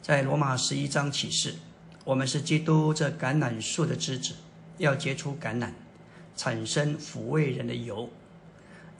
[0.00, 1.56] 在罗马十一章启示，
[2.04, 4.34] 我们是基督这橄榄树的枝子，
[4.78, 5.72] 要结出橄榄，
[6.34, 8.08] 产生抚慰人的油。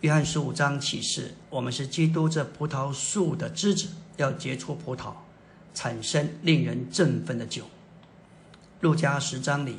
[0.03, 5.15] 约翰十五章启示，我们是基督这葡萄树的枝子，要结出葡萄，
[5.73, 7.65] 产生令人振奋的酒。
[8.81, 9.79] 路加十章里，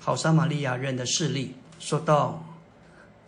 [0.00, 2.42] 好撒玛利亚人的事例说到，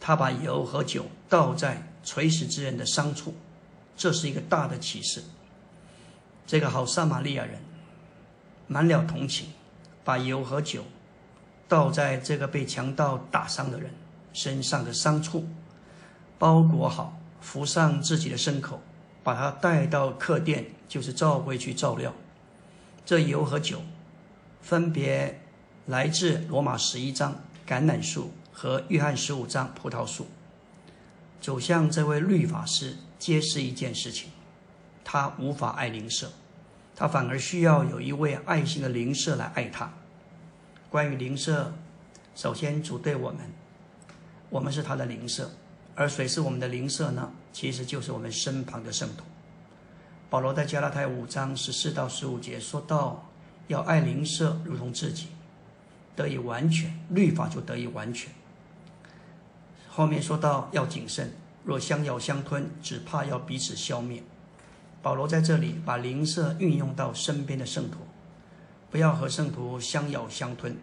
[0.00, 1.92] 他把油和酒倒在。
[2.06, 3.34] 垂死之人的伤处，
[3.96, 5.22] 这是一个大的启示。
[6.46, 7.60] 这个好撒玛利亚人
[8.68, 9.48] 满了同情，
[10.04, 10.84] 把油和酒
[11.66, 13.90] 倒在这个被强盗打伤的人
[14.32, 15.48] 身上的伤处，
[16.38, 18.80] 包裹好，扶上自己的牲口，
[19.24, 22.12] 把他带到客店，就是召回去照料。
[23.04, 23.82] 这油和酒
[24.60, 25.40] 分别
[25.86, 30.26] 来自罗马十一章橄榄树和约翰十五章葡萄树。
[31.40, 34.30] 走向这位律法师，揭示一件事情：
[35.04, 36.30] 他无法爱灵舍，
[36.94, 39.92] 他反而需要有一位爱心的灵舍来爱他。
[40.88, 41.74] 关于灵舍，
[42.36, 43.40] 首先主对我们，
[44.48, 45.50] 我们是他的灵舍，
[45.96, 47.32] 而谁是我们的灵舍呢？
[47.52, 49.24] 其实就是我们身旁的圣徒。
[50.30, 53.28] 保罗在加拉太五章十四到十五节说到，
[53.66, 55.26] 要爱灵舍如同自己，
[56.14, 58.30] 得以完全，律法就得以完全。
[59.88, 61.32] 后面说到要谨慎，
[61.66, 64.22] 若相咬相吞，只怕要彼此消灭。
[65.02, 67.98] 保罗在这里把灵舍运用到身边的圣徒，
[68.88, 70.76] 不要和圣徒相咬相吞。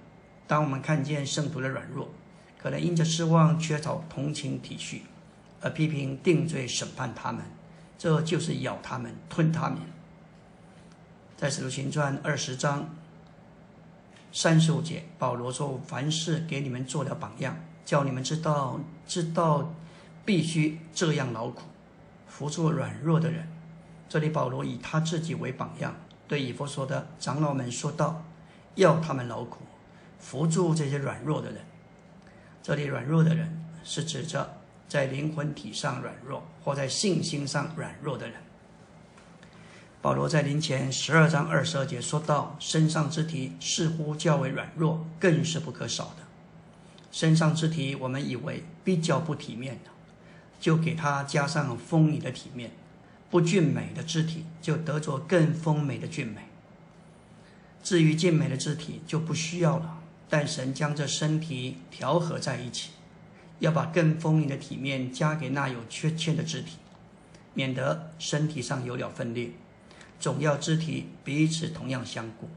[0.46, 2.10] 当我们看见圣徒的软弱，
[2.62, 5.00] 可能因着失望、缺少同情体恤，
[5.62, 7.46] 而批评、定罪、审判他们，
[7.98, 9.80] 这就是咬他们、吞他们。
[11.38, 12.93] 在使徒行传二十章
[14.34, 19.74] 三十五节，保罗说：“凡事给你们做了榜样。”叫你们知道，知道
[20.25, 21.63] 必须这样劳苦，
[22.27, 23.47] 扶助软弱的人。
[24.07, 25.95] 这里保罗以他自己为榜样，
[26.27, 28.23] 对以弗所的长老们说道：
[28.75, 29.59] 要他们劳苦，
[30.19, 31.62] 扶助这些软弱的人。
[32.62, 34.57] 这里软弱的人是指着
[34.88, 38.38] 在灵魂体上软弱，或在信心上软弱的人。
[40.01, 46.23] 保罗在临前十二章二十二节说到：身上之体似乎较为软弱，更是不可少的。
[47.12, 49.91] 身上之体，我们以为比较不体面的，
[50.63, 52.69] 就给它加上丰盈的体面；
[53.30, 56.43] 不俊美的肢体，就得着更丰美的俊美。
[57.84, 59.99] 至于俊美的肢体，就不需要了。
[60.30, 62.91] 但神将这身体调和在一起，
[63.60, 66.78] 要把更丰盈的体面加给那有缺陷的肢体，
[67.54, 69.49] 免得身体上有了分裂。
[70.17, 72.47] 总要肢体彼此同样相顾。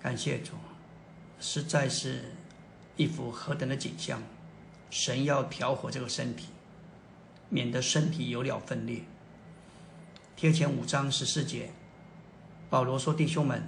[0.00, 0.52] 感谢主，
[1.40, 2.26] 实在是。
[2.96, 4.22] 一幅何等的景象！
[4.88, 6.44] 神要调和这个身体，
[7.54, 9.02] 免得身体有了分裂。
[10.34, 11.70] 贴前五章十四节，
[12.68, 13.62] 保罗说：“弟兄们，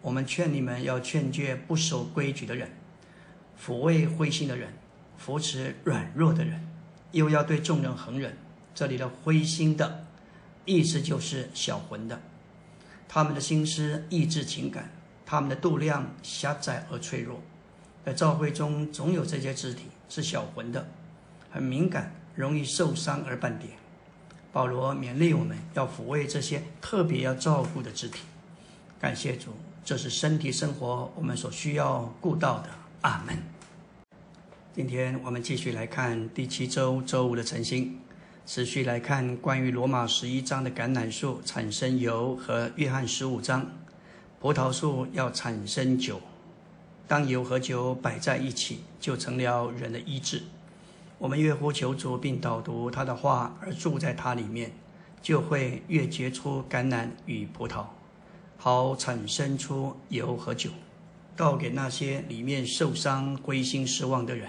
[0.00, 2.70] 我们劝你们要劝诫不守规矩的人，
[3.62, 4.72] 抚慰灰心的人，
[5.18, 6.66] 扶持软弱的人，
[7.12, 8.34] 又要对众人恒忍。”
[8.74, 10.06] 这里的灰心的
[10.64, 12.22] 意思就是小魂的，
[13.06, 14.90] 他们的心思、意志、情感，
[15.26, 17.42] 他们的度量狭窄而脆弱。
[18.06, 20.88] 在教会中，总有这些肢体是小魂的，
[21.50, 23.72] 很敏感，容易受伤而半点。
[24.52, 28.20] 保罗勉励我们要抚慰这些特别要照顾的肢体。
[29.00, 29.50] 感谢主，
[29.84, 32.68] 这是身体生活我们所需要顾到的。
[33.00, 33.36] 阿门。
[34.72, 37.98] 今天我们继续来看第七周周五的晨星，
[38.46, 43.66] 持续来看关于罗马十一章的橄榄树产生油和约翰十五章
[44.38, 46.20] 葡萄树要产生酒。
[47.08, 50.42] 当油和酒摆在一起，就成了人的医治。
[51.18, 54.72] 我们越呼求主，并导读他的话，而住在他里面，
[55.20, 57.84] 就会越结出橄榄与葡萄，
[58.56, 60.70] 好产生出油和酒，
[61.36, 64.48] 倒给那些里面受伤、灰心失望的人。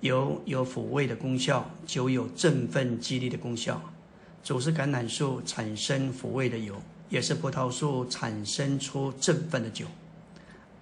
[0.00, 3.80] 油有抚慰的功效，酒有振奋激励的功效。
[4.42, 6.74] 主是橄榄树产生抚慰的油，
[7.10, 9.84] 也是葡萄树产生出振奋的酒。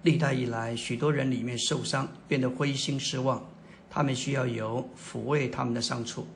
[0.03, 3.43] 历代以来，许多人里面受伤，变得灰心失望，
[3.95, 6.27] 他们需要油抚慰他们的伤处，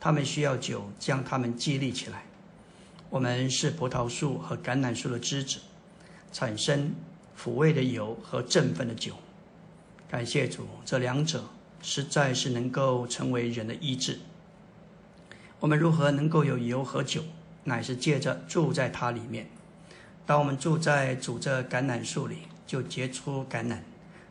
[0.00, 2.24] 他们需要酒将他们激励起来。
[3.08, 5.60] 我们是葡萄树和橄榄树的枝子，
[6.32, 6.92] 产生
[7.38, 9.14] 抚慰的油和振奋的酒。
[10.10, 11.44] 感谢主，这两者
[11.80, 14.18] 实在是能够成为人的医治。
[15.60, 17.22] 我们如何能够有油和酒？
[17.62, 19.46] 乃是借着住在它里面。
[20.26, 22.38] 当我们住在主这橄榄树里。
[22.66, 23.76] 就结出橄榄，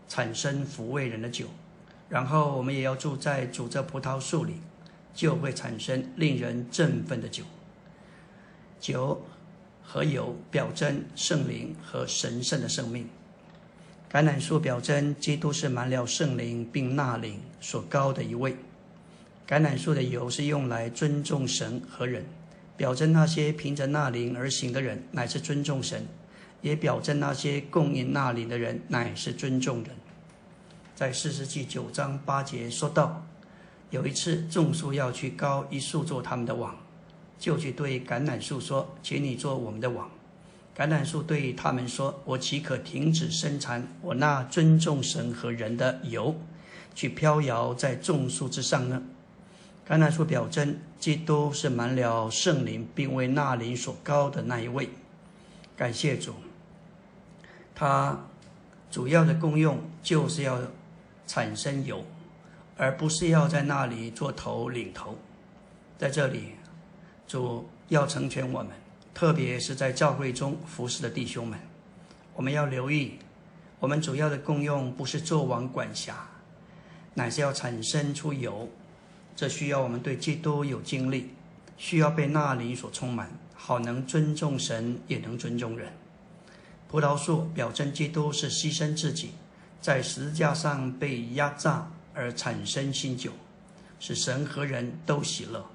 [0.09, 1.45] 产生抚慰人的酒，
[2.09, 4.55] 然后我们也要住在主这葡萄树里，
[5.13, 7.43] 就会产生令人振奋的酒。
[8.79, 9.25] 酒
[9.81, 13.09] 和油表征圣灵和神圣的生命。
[14.11, 18.55] 橄榄树表征基督是满了圣灵并纳灵所高的一位。
[19.47, 22.23] 橄榄树的油是用来尊重神和人，
[22.77, 26.05] 表征那些凭着纳灵而行的人乃是尊重神。
[26.61, 29.93] 也表征那些供应那里的人乃是尊重人。
[30.95, 33.25] 在四世纪九章八节说道
[33.89, 36.75] ：“有一次，种树要去高一树做他们的网，
[37.39, 40.11] 就去对橄榄树说：“请你做我们的网。”
[40.77, 46.35] 橄榄树对他们说：“我岂可停止生产我那尊重神和人的油，
[46.93, 49.01] 去飘摇在众树之上呢？”
[49.87, 54.89] 橄榄树表征基督是满了圣灵，并为那灵所高的那一位。
[55.75, 56.35] 感谢主，
[57.73, 58.25] 他
[58.89, 60.59] 主要的功用就是要
[61.27, 62.03] 产生油。
[62.75, 65.15] 而不是要在那里做头领头，
[65.95, 66.53] 在这里，
[67.27, 68.71] 主要成全我们，
[69.13, 71.59] 特别是在教会中服侍的弟兄们，
[72.33, 73.19] 我们要留意，
[73.79, 76.27] 我们主要的功用不是做王管辖，
[77.13, 78.67] 乃是要产生出油，
[79.35, 81.29] 这需要我们对基督有经历，
[81.77, 85.93] 需要被那里所充满，好能尊重神，也能尊重人。
[86.87, 89.33] 葡萄树表征基督是牺牲自己，
[89.83, 91.87] 在十架上被压榨。
[92.15, 93.31] 而产生新酒，
[93.99, 95.65] 使神和人都喜乐。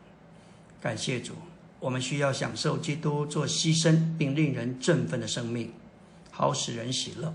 [0.80, 1.34] 感谢主，
[1.80, 5.72] 我们需要享受基督做牺牲并令人振奋的生命，
[6.30, 7.34] 好使人喜乐；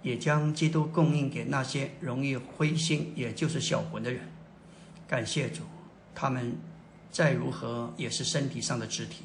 [0.00, 4.22] 也将基督供应给那些容易灰心，也就是小魂的人。
[5.06, 5.64] 感谢主，
[6.14, 6.56] 他们
[7.12, 9.24] 再如何也是身体上的肢体，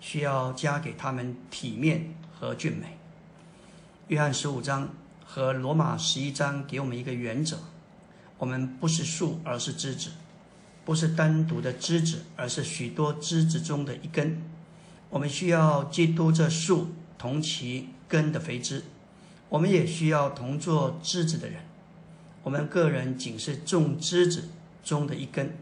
[0.00, 2.98] 需要加给他们体面和俊美。
[4.08, 4.94] 约翰十五章
[5.34, 7.58] 和罗马十一章给我们一个原则。
[8.38, 10.10] 我们不是树，而是枝子；
[10.84, 14.40] 不是单独的枝子，而是许多枝子中的一根。
[15.10, 18.84] 我们需要基督这树同其根的肥枝，
[19.48, 21.62] 我们也需要同做枝子的人。
[22.44, 24.50] 我们个人仅是种枝子
[24.84, 25.56] 中的一根，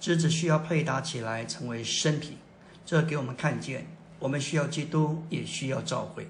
[0.00, 2.38] 枝子需要配搭起来成为身体。
[2.84, 3.86] 这给我们看见，
[4.18, 6.24] 我们需要基督，也需要召会；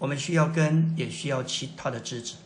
[0.00, 2.36] 我们需要根，也需要其他的枝子。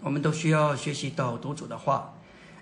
[0.00, 2.14] 我们都需要学习到读主的话，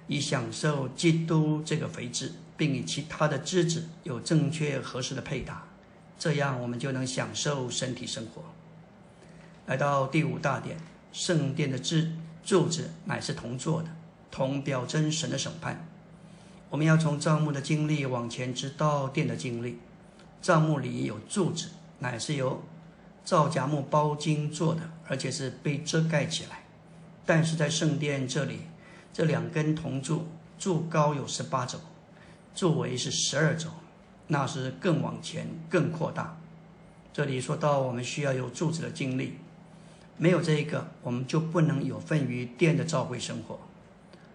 [0.09, 5.68] 以享受基督这个肥枝，并与其他的枝子有正确合适的配搭，
[6.18, 8.43] 这样我们就能享受身体生活。
[9.66, 10.76] 来到第五大点，
[11.12, 12.12] 圣殿的支
[12.45, 13.89] 柱子乃是铜做的，
[14.32, 15.87] 铜表征神的审判。
[16.70, 19.78] 我们要从帐目的经历往前直到殿的经历。
[20.43, 21.68] 帐目里有柱子，
[22.01, 22.62] 乃是由
[23.27, 26.62] 皂荚木包金做的，而且是被遮盖起来。
[27.24, 28.61] 但是在圣殿这里，
[29.12, 31.81] 这两根铜柱柱高有十八肘，
[32.55, 33.68] 柱围是十二肘，
[34.29, 36.39] 那是更往前更扩大。
[37.12, 39.39] 这里说到我们需要有柱子的经历，
[40.16, 43.59] 没有这一个，我们就不能有份于殿的召会生活。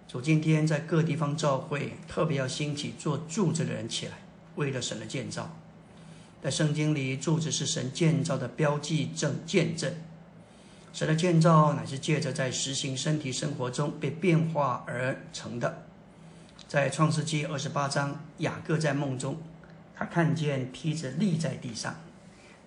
[0.05, 4.17] 主今天在各地方召会，特别要兴起做柱子的人起来，
[4.55, 5.49] 为了神的建造。
[6.43, 9.93] 在圣经里，柱子是神建造的标记证见证。
[10.91, 15.83] 神的建造乃是借着在实行身体生活中被变化而成的。
[16.67, 19.39] 在创世纪二十八章，雅各在梦中，
[19.95, 21.95] 他看见梯子立在地上，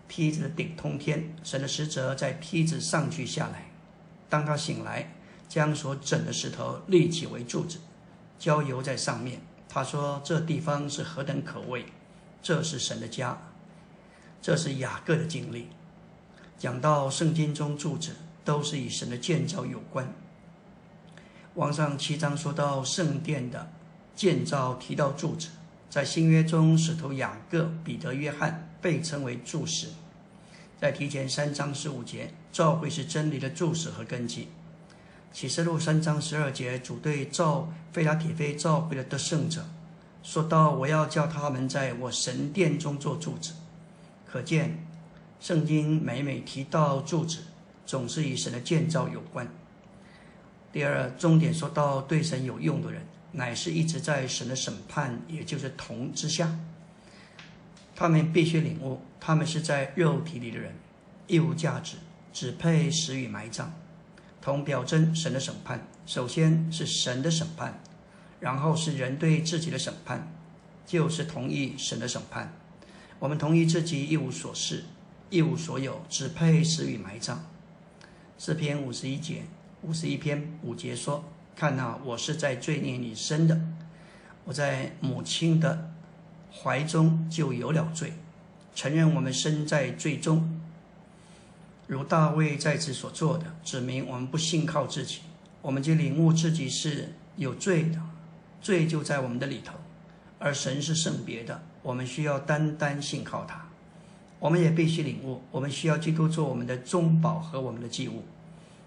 [0.09, 3.67] 梯子的顶通天，神的使者在梯子上去下来。
[4.31, 5.13] 当他醒来，
[5.49, 7.79] 将所整的石头立起为柱子，
[8.39, 9.41] 浇油在上面。
[9.69, 11.87] 他说：“这地方是何等可畏！
[12.41, 13.37] 这是神的家，
[14.45, 15.69] 这是雅各的经历。”
[16.59, 18.15] 讲到圣经中柱子，
[18.45, 20.13] 都是与神的建造有关。
[21.55, 23.73] 王上七章说到圣殿的
[24.15, 25.49] 建造，提到柱子，
[25.89, 29.89] 在新约中，使徒雅各、彼得、约翰被称为柱石。
[30.79, 34.49] 在提前三章十五节，召会是真理的柱石和根基。
[35.33, 39.65] 启示录三章十二节，主对召菲拉铁菲召会的得胜者
[40.23, 43.55] 说道：“我要叫他们在我神殿中做柱子。”
[44.35, 44.85] 可见。
[45.39, 47.45] 圣经每每提到柱子，
[47.87, 49.47] 总是与神的建造有关。
[50.73, 56.59] 第二，重点说到对神有用的人，乃是一直在神的审判，也就是铜之下。
[57.95, 60.75] 他们必须领悟，他们是在肉体里的人，
[61.29, 61.99] 一无价值，
[62.33, 63.73] 只配死与埋葬。
[64.43, 67.81] 铜表征神的审判，首先是神的审判，
[68.41, 70.27] 然后是人对自己的审判，
[70.85, 72.53] 就是同意神的审判。
[73.19, 74.85] 我们同意自己一无所事。
[75.31, 77.45] 一无所有，只配死于埋葬。
[78.39, 79.43] 诗篇五十一节，
[79.83, 81.25] 五十一篇五节说
[81.57, 83.61] ：“看呐，我是在罪孽里生的，
[84.45, 85.91] 我在母亲的
[86.53, 88.13] 怀中就有了罪，
[88.77, 90.61] 承认我们生在罪中。
[91.89, 95.21] 如大卫在此所做的，指明我们不信靠自己，
[95.63, 98.01] 我们就领悟自己是有罪的，
[98.61, 99.75] 罪就在我们的里头，
[100.39, 103.65] 而神是圣别的，我们需要单单信靠他。”
[104.41, 108.25] 我们也必须领悟，我们需要基督做我们的中保和我们的祭物。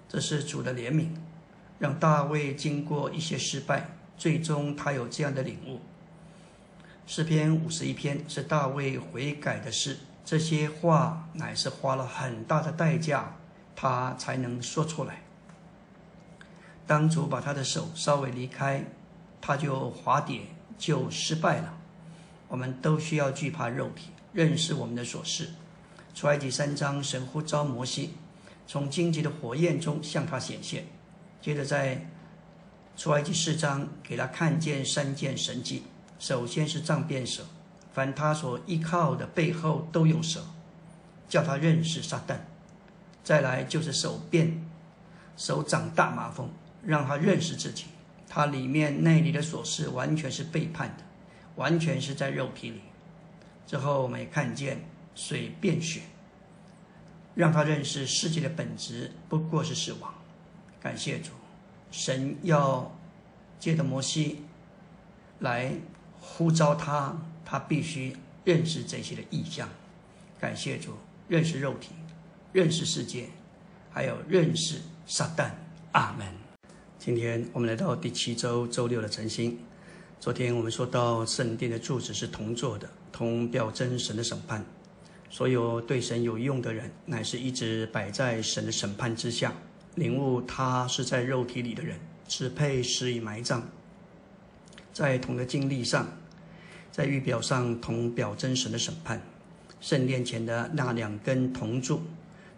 [0.07, 1.07] 这是主的怜悯，
[1.79, 5.79] 让大卫经过一些失败，最终他有这样的领悟。
[7.07, 13.33] 诗篇五十一篇是大卫悔改的诗，这些话乃是花了很大的代价，
[13.75, 15.23] 他才能说出来。
[16.85, 18.83] 当主把他的手稍微离开，
[19.41, 20.41] 他就滑跌，
[20.77, 21.76] 就失败了。
[22.47, 25.49] 我们都需要惧怕肉体，认识我们的所事。
[26.15, 28.13] 出埃及三章，神呼召摩西，
[28.65, 30.87] 从荆棘的火焰中向他显现。
[31.41, 32.09] 接着在
[32.95, 35.83] 出埃及四章，给他看见三件神迹。
[36.19, 37.43] 首先是杖变蛇，
[37.93, 40.43] 凡他所依靠的背后都有蛇，
[41.29, 42.37] 叫他认识撒旦；
[43.23, 44.67] 再来就是手变，
[45.35, 46.49] 手掌大麻风，
[46.83, 47.85] 让他认识自己，
[48.27, 51.03] 他里面内里的琐事完全是背叛的，
[51.57, 52.81] 完全是在肉体里。
[53.67, 54.79] 之后我们也看见
[55.13, 56.01] 水变血，
[57.35, 60.13] 让他认识世界的本质不过是死亡。
[60.81, 61.31] 感谢主，
[61.91, 62.97] 神要
[63.59, 64.45] 借着摩西
[65.39, 65.73] 来。
[66.19, 69.69] 呼召他，他必须认识这些的意象。
[70.39, 70.93] 感谢主，
[71.29, 71.91] 认识肉体，
[72.51, 73.29] 认识世界，
[73.93, 75.51] 还有认识撒旦。
[75.93, 76.27] 阿门。
[76.97, 79.57] 今天我们来到第七周周六的晨星。
[80.19, 84.65] 昨天我们说到圣殿的柱子是铜做的，铜表征神的审判。
[85.29, 89.53] 所有对神有用的人，乃是一直摆在神的审判之下，
[89.95, 93.69] 领悟他是在肉体里的人，只配施以埋葬。
[94.91, 96.07] 在铜的经历上，
[96.91, 99.21] 在玉表上铜表真神的审判，
[99.79, 102.01] 圣殿前的那两根铜柱，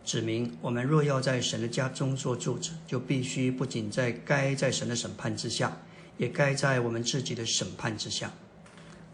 [0.05, 5.77] 指明我们若要在神的家中做柱子，就必须不仅在该在神的审判之下，
[6.19, 8.31] 也该在我们自己的审判之下。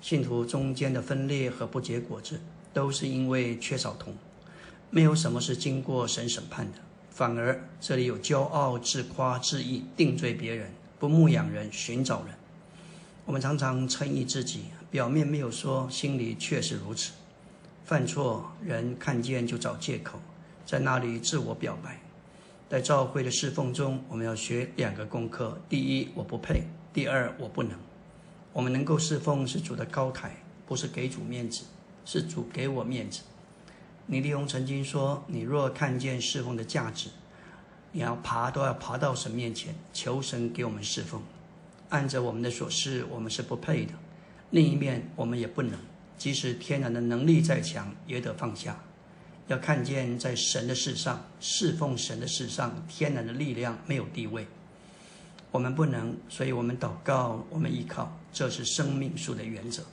[0.01, 2.41] 信徒中间的分裂和不结果子，
[2.73, 4.13] 都是因为缺少铜。
[4.89, 6.79] 没有什么是经过神审判的，
[7.11, 12.35] 反而这里有骄傲、自夸、自义、定罪别人，不牧养人、寻找人。
[13.25, 17.13] 我们常常称义自己，表面没有说，心里却是如此。
[17.83, 20.19] 犯错人看见就找借口，
[20.65, 21.99] 在那里自我表白。
[22.67, 26.63] 在召会的侍奉中，我们要学两个功课：第一，我不配；
[26.95, 27.77] 第二，我不能。
[28.53, 31.65] 我们能够侍奉是主的高台，不是给主面子，
[32.05, 33.23] 是主给我面子。
[34.05, 37.09] 尼利翁曾经说：“你若看见侍奉的价值，
[37.91, 41.21] 你要爬都要爬到神面前，求神给我们侍奉。”
[41.91, 43.91] 按着我们的所示，我们是不配的；
[44.51, 45.77] 另一面，我们也不能。
[46.17, 48.81] 即使天然的能力再强，也得放下。
[49.47, 54.47] 要看见，在神的事上，侍奉神的事上，天然的力量没有地位。
[55.55, 59.83] 我们不能，所以我们祷告，我们依靠，这是生命树的原则。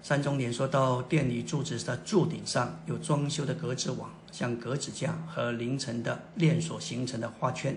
[0.00, 7.76] 三中年说到，殿里柱子的柱顶上有装修的格子网，像格子架和凌晨的链锁形成的花圈。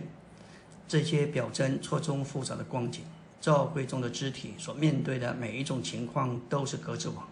[0.87, 3.01] 这些表征错综复杂的光景，
[3.41, 7.27] 教会中的肢体所面对的每一种情况都是格子网。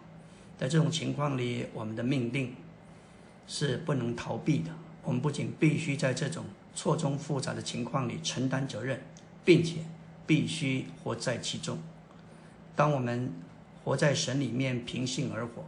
[0.58, 2.56] 在这种情况里，我们的命令
[3.46, 4.72] 是不能逃避的。
[5.04, 6.44] 我们不仅必须在这种
[6.76, 9.02] 错综复杂的情况里承担责任，
[9.44, 9.78] 并且
[10.26, 11.78] 必须活在其中。
[12.76, 13.34] 当我们
[13.84, 15.66] 活在神里面，平信而活，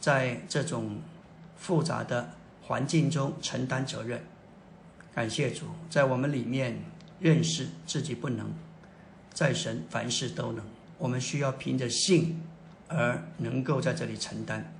[0.00, 1.00] 在这种
[1.56, 2.30] 复杂的
[2.62, 4.22] 环境中承担责任。
[5.14, 6.78] 感谢主，在我们里面。
[7.20, 8.52] 认识自己不能，
[9.32, 10.62] 在神凡事都能。
[10.98, 12.42] 我们需要凭着信
[12.88, 14.74] 而能够在这里承担，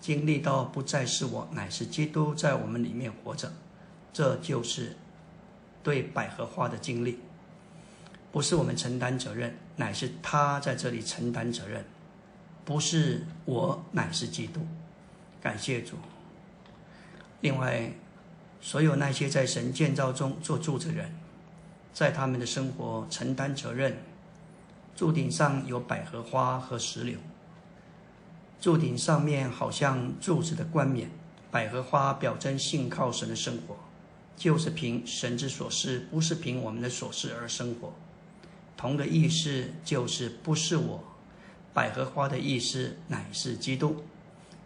[0.00, 3.50] 经历到不再是我，乃是基督在我们里面活着。
[4.12, 4.96] 这就是
[5.82, 7.18] 对百合花的经历，
[8.32, 11.84] 不是我们承担责任，乃是他在这里承担责任。
[12.64, 14.60] 不是我，乃是基督。
[15.40, 15.96] 感谢主。
[17.40, 17.92] 另外，
[18.60, 21.12] 所有那些在神建造中做柱子人。
[21.92, 23.96] 在他们的生活承担责任。
[24.94, 27.18] 柱顶上有百合花和石榴。
[28.60, 31.10] 柱顶上面好像柱子的冠冕，
[31.50, 33.76] 百合花表征信靠神的生活，
[34.40, 37.92] 就是凭神之所示，不是凭我们的所示而生活。
[38.74, 41.04] 同的意思就是不是我，
[41.74, 44.02] 百合花的意思乃是基督。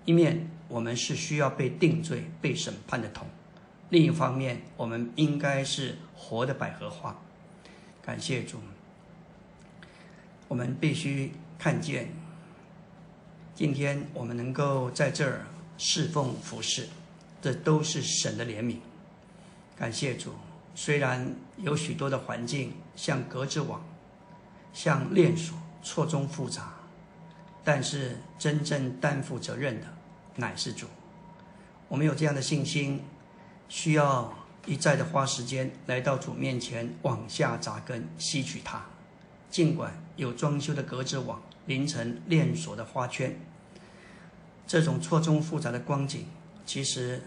[0.05, 3.27] 一面我们是需要被定罪、被审判的同。
[3.91, 7.21] 另一方面，我们应该是活的百合花。
[8.01, 8.59] 感谢主，
[10.47, 12.13] 我们必须看见，
[13.57, 15.47] 今天我们能够在这儿
[15.77, 16.87] 侍奉服侍，
[17.43, 18.77] 这都是神的怜悯。
[19.77, 20.33] 感谢主，
[20.75, 23.85] 虽然有许多的环境像格子网，
[24.73, 26.75] 像链锁，错综复杂，
[27.63, 29.87] 但是真正担负责任的
[30.37, 30.87] 乃是主。
[31.89, 33.03] 我们有这样的信心。
[33.67, 34.33] 需要
[34.67, 38.85] 一再的花时间来到主面前往下扎根吸取它，
[39.51, 43.35] 尽管有装修的格子网、凌晨链锁的花圈，
[44.67, 46.27] 这种错综复杂的光景，
[46.67, 47.23] 其实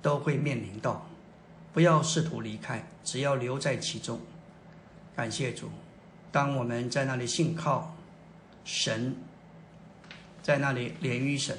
[0.00, 1.09] 都会面临到。
[1.72, 4.20] 不要试图离开，只要留在其中。
[5.14, 5.68] 感谢主，
[6.32, 7.94] 当我们在那里信靠
[8.64, 9.14] 神，
[10.42, 11.56] 在那里连于神，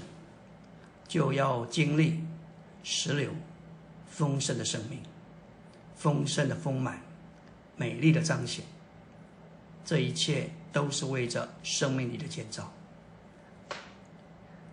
[1.08, 2.24] 就要经历
[2.84, 3.32] 石榴
[4.08, 5.00] 丰盛的生命，
[5.96, 7.02] 丰盛的丰满，
[7.76, 8.66] 美丽的彰显。
[9.86, 12.72] 这一切都是为着生命里的建造。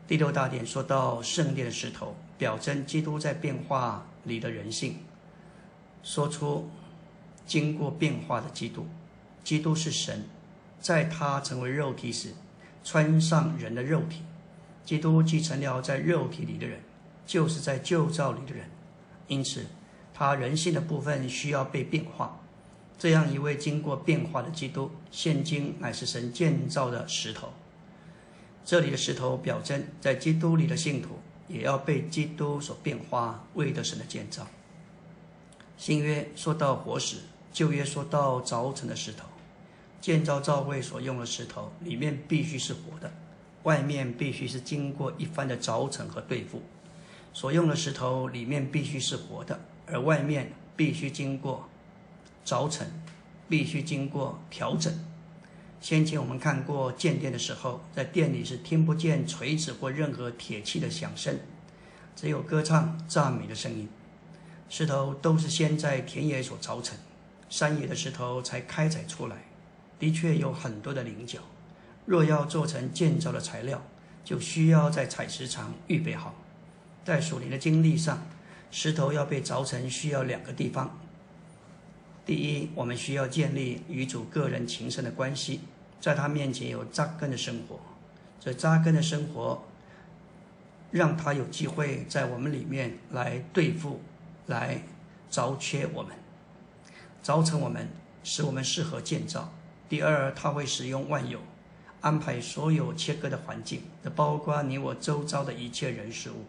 [0.07, 4.97] 第六大点说到圣殿的石头，表征基督在变化里的人性。
[6.03, 6.71] 说出
[7.47, 8.87] 经过变化的基督，
[9.43, 10.25] 基督是神，
[10.81, 12.35] 在他成为肉体时，
[12.85, 14.23] 穿上人的肉体。
[14.85, 16.81] 基督继承了在肉体里的人，
[17.27, 18.71] 就是在旧造里的人，
[19.27, 19.67] 因此
[20.15, 22.41] 他人性的部分需要被变化。
[22.99, 27.53] 这样一位经过变化的基督，现今乃是神建造的石头。
[28.65, 34.47] 这里的石头表征，在基督里的信徒也要被基督所变化，为的神的建造。
[35.79, 37.19] 新约说到活石，
[37.53, 39.29] 旧约说到凿成的石头。
[40.01, 43.13] 建造教会所用的石头，里面必须是活的，
[43.63, 46.63] 外面必须是经过一番的凿成和对付。
[47.33, 51.69] 所用的石头里面必须是活的，而外面必须经过
[52.45, 52.85] 凿成，
[53.49, 54.93] 必须经过调整。
[55.81, 61.39] 先前我们看过建殿的时候，在殿里是听不见锤子或任何铁器的响声，
[62.17, 63.89] 只有歌唱赞美的声音。
[64.69, 66.97] 石头都是先在田野所凿成，
[67.49, 69.37] 山野的石头才开采出来。
[69.99, 71.41] 的确有很多的棱角，
[72.07, 73.83] 若要做成建造的材料，
[74.25, 76.35] 就需要在采石场预备好。
[77.05, 78.27] 在属灵的经历上，
[78.71, 80.99] 石头要被凿成，需要两个地方。
[82.27, 85.61] 第一，我们需要建立与主个人情深的关系，
[86.01, 87.81] 在他面前有扎根的生活。
[88.39, 89.65] 这扎根的生活，
[90.91, 94.01] 让他有机会在我们里面来对付。
[94.49, 94.83] 来
[95.31, 96.17] 凿缺我们，
[97.23, 97.89] 凿成我们，
[98.25, 99.53] 使我们适合建造。
[99.91, 101.39] 第二，他会使用万有，
[102.01, 106.47] 安排所有切割的环境，这包括你我周遭的一切人事物，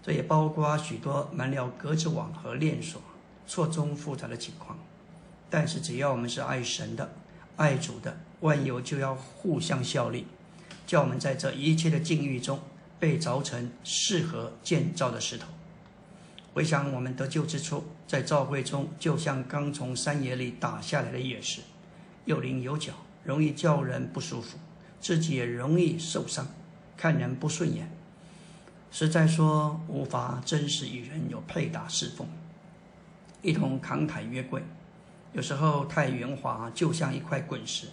[0.00, 3.02] 这也包括许多满了格子网和链锁、
[3.48, 4.78] 错综复杂的情况。
[5.50, 7.12] 但是，只要我们是爱神的、
[7.56, 10.28] 爱主的，万有就要互相效力，
[10.86, 12.60] 叫我们在这一切的境遇中
[13.00, 15.48] 被凿成适合建造的石头。
[16.54, 21.60] 回想我们得救之初，在教会中，就像刚从山野里打下来的野石，
[22.26, 22.92] 有棱有角，
[23.24, 24.56] 容易叫人不舒服，
[25.00, 26.46] 自己也容易受伤，
[26.96, 27.90] 看人不顺眼。
[28.92, 32.28] 实在说，无法真实与人有配搭侍奉，
[33.42, 34.62] 一同扛抬约柜。
[35.32, 37.88] 有时候太圆滑，就像一块滚石，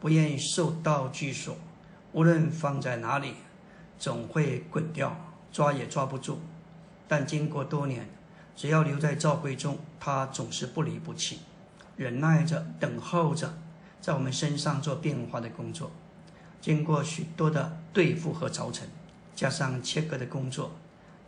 [0.00, 1.58] 不愿意受到拘束，
[2.12, 3.34] 无论放在哪里，
[3.98, 5.14] 总会滚掉，
[5.52, 6.40] 抓也抓不住。
[7.08, 8.08] 但经过多年，
[8.56, 11.38] 只要留在教会中，他总是不离不弃，
[11.96, 13.58] 忍耐着等候着，
[14.00, 15.90] 在我们身上做变化的工作。
[16.60, 18.88] 经过许多的对付和凿成，
[19.34, 20.72] 加上切割的工作，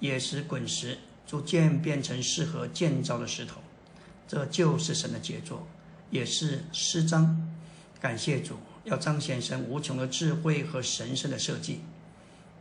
[0.01, 3.61] 也使滚石逐渐变成适合建造的石头。
[4.27, 5.67] 这就是神的杰作，
[6.11, 7.49] 也是诗章。
[8.01, 11.81] 感谢主，要彰显神无穷的智慧和神圣的设计。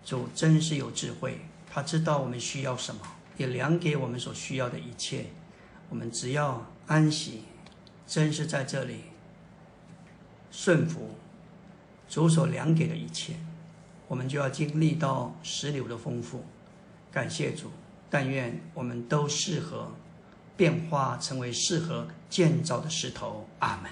[0.05, 1.39] 主真是有智慧。
[1.77, 3.01] 他知道我们需要什么，
[3.37, 5.27] 也量给我们所需要的一切。
[5.89, 7.43] 我们只要安息，
[8.07, 9.01] 真是在这里
[10.49, 11.11] 顺服
[12.09, 13.35] 主所量给的一切，
[14.07, 16.43] 我们就要经历到石榴的丰富。
[17.11, 17.69] 感谢主，
[18.09, 19.91] 但愿我们都适合
[20.55, 23.47] 变化，成为适合建造的石头。
[23.59, 23.91] 阿门。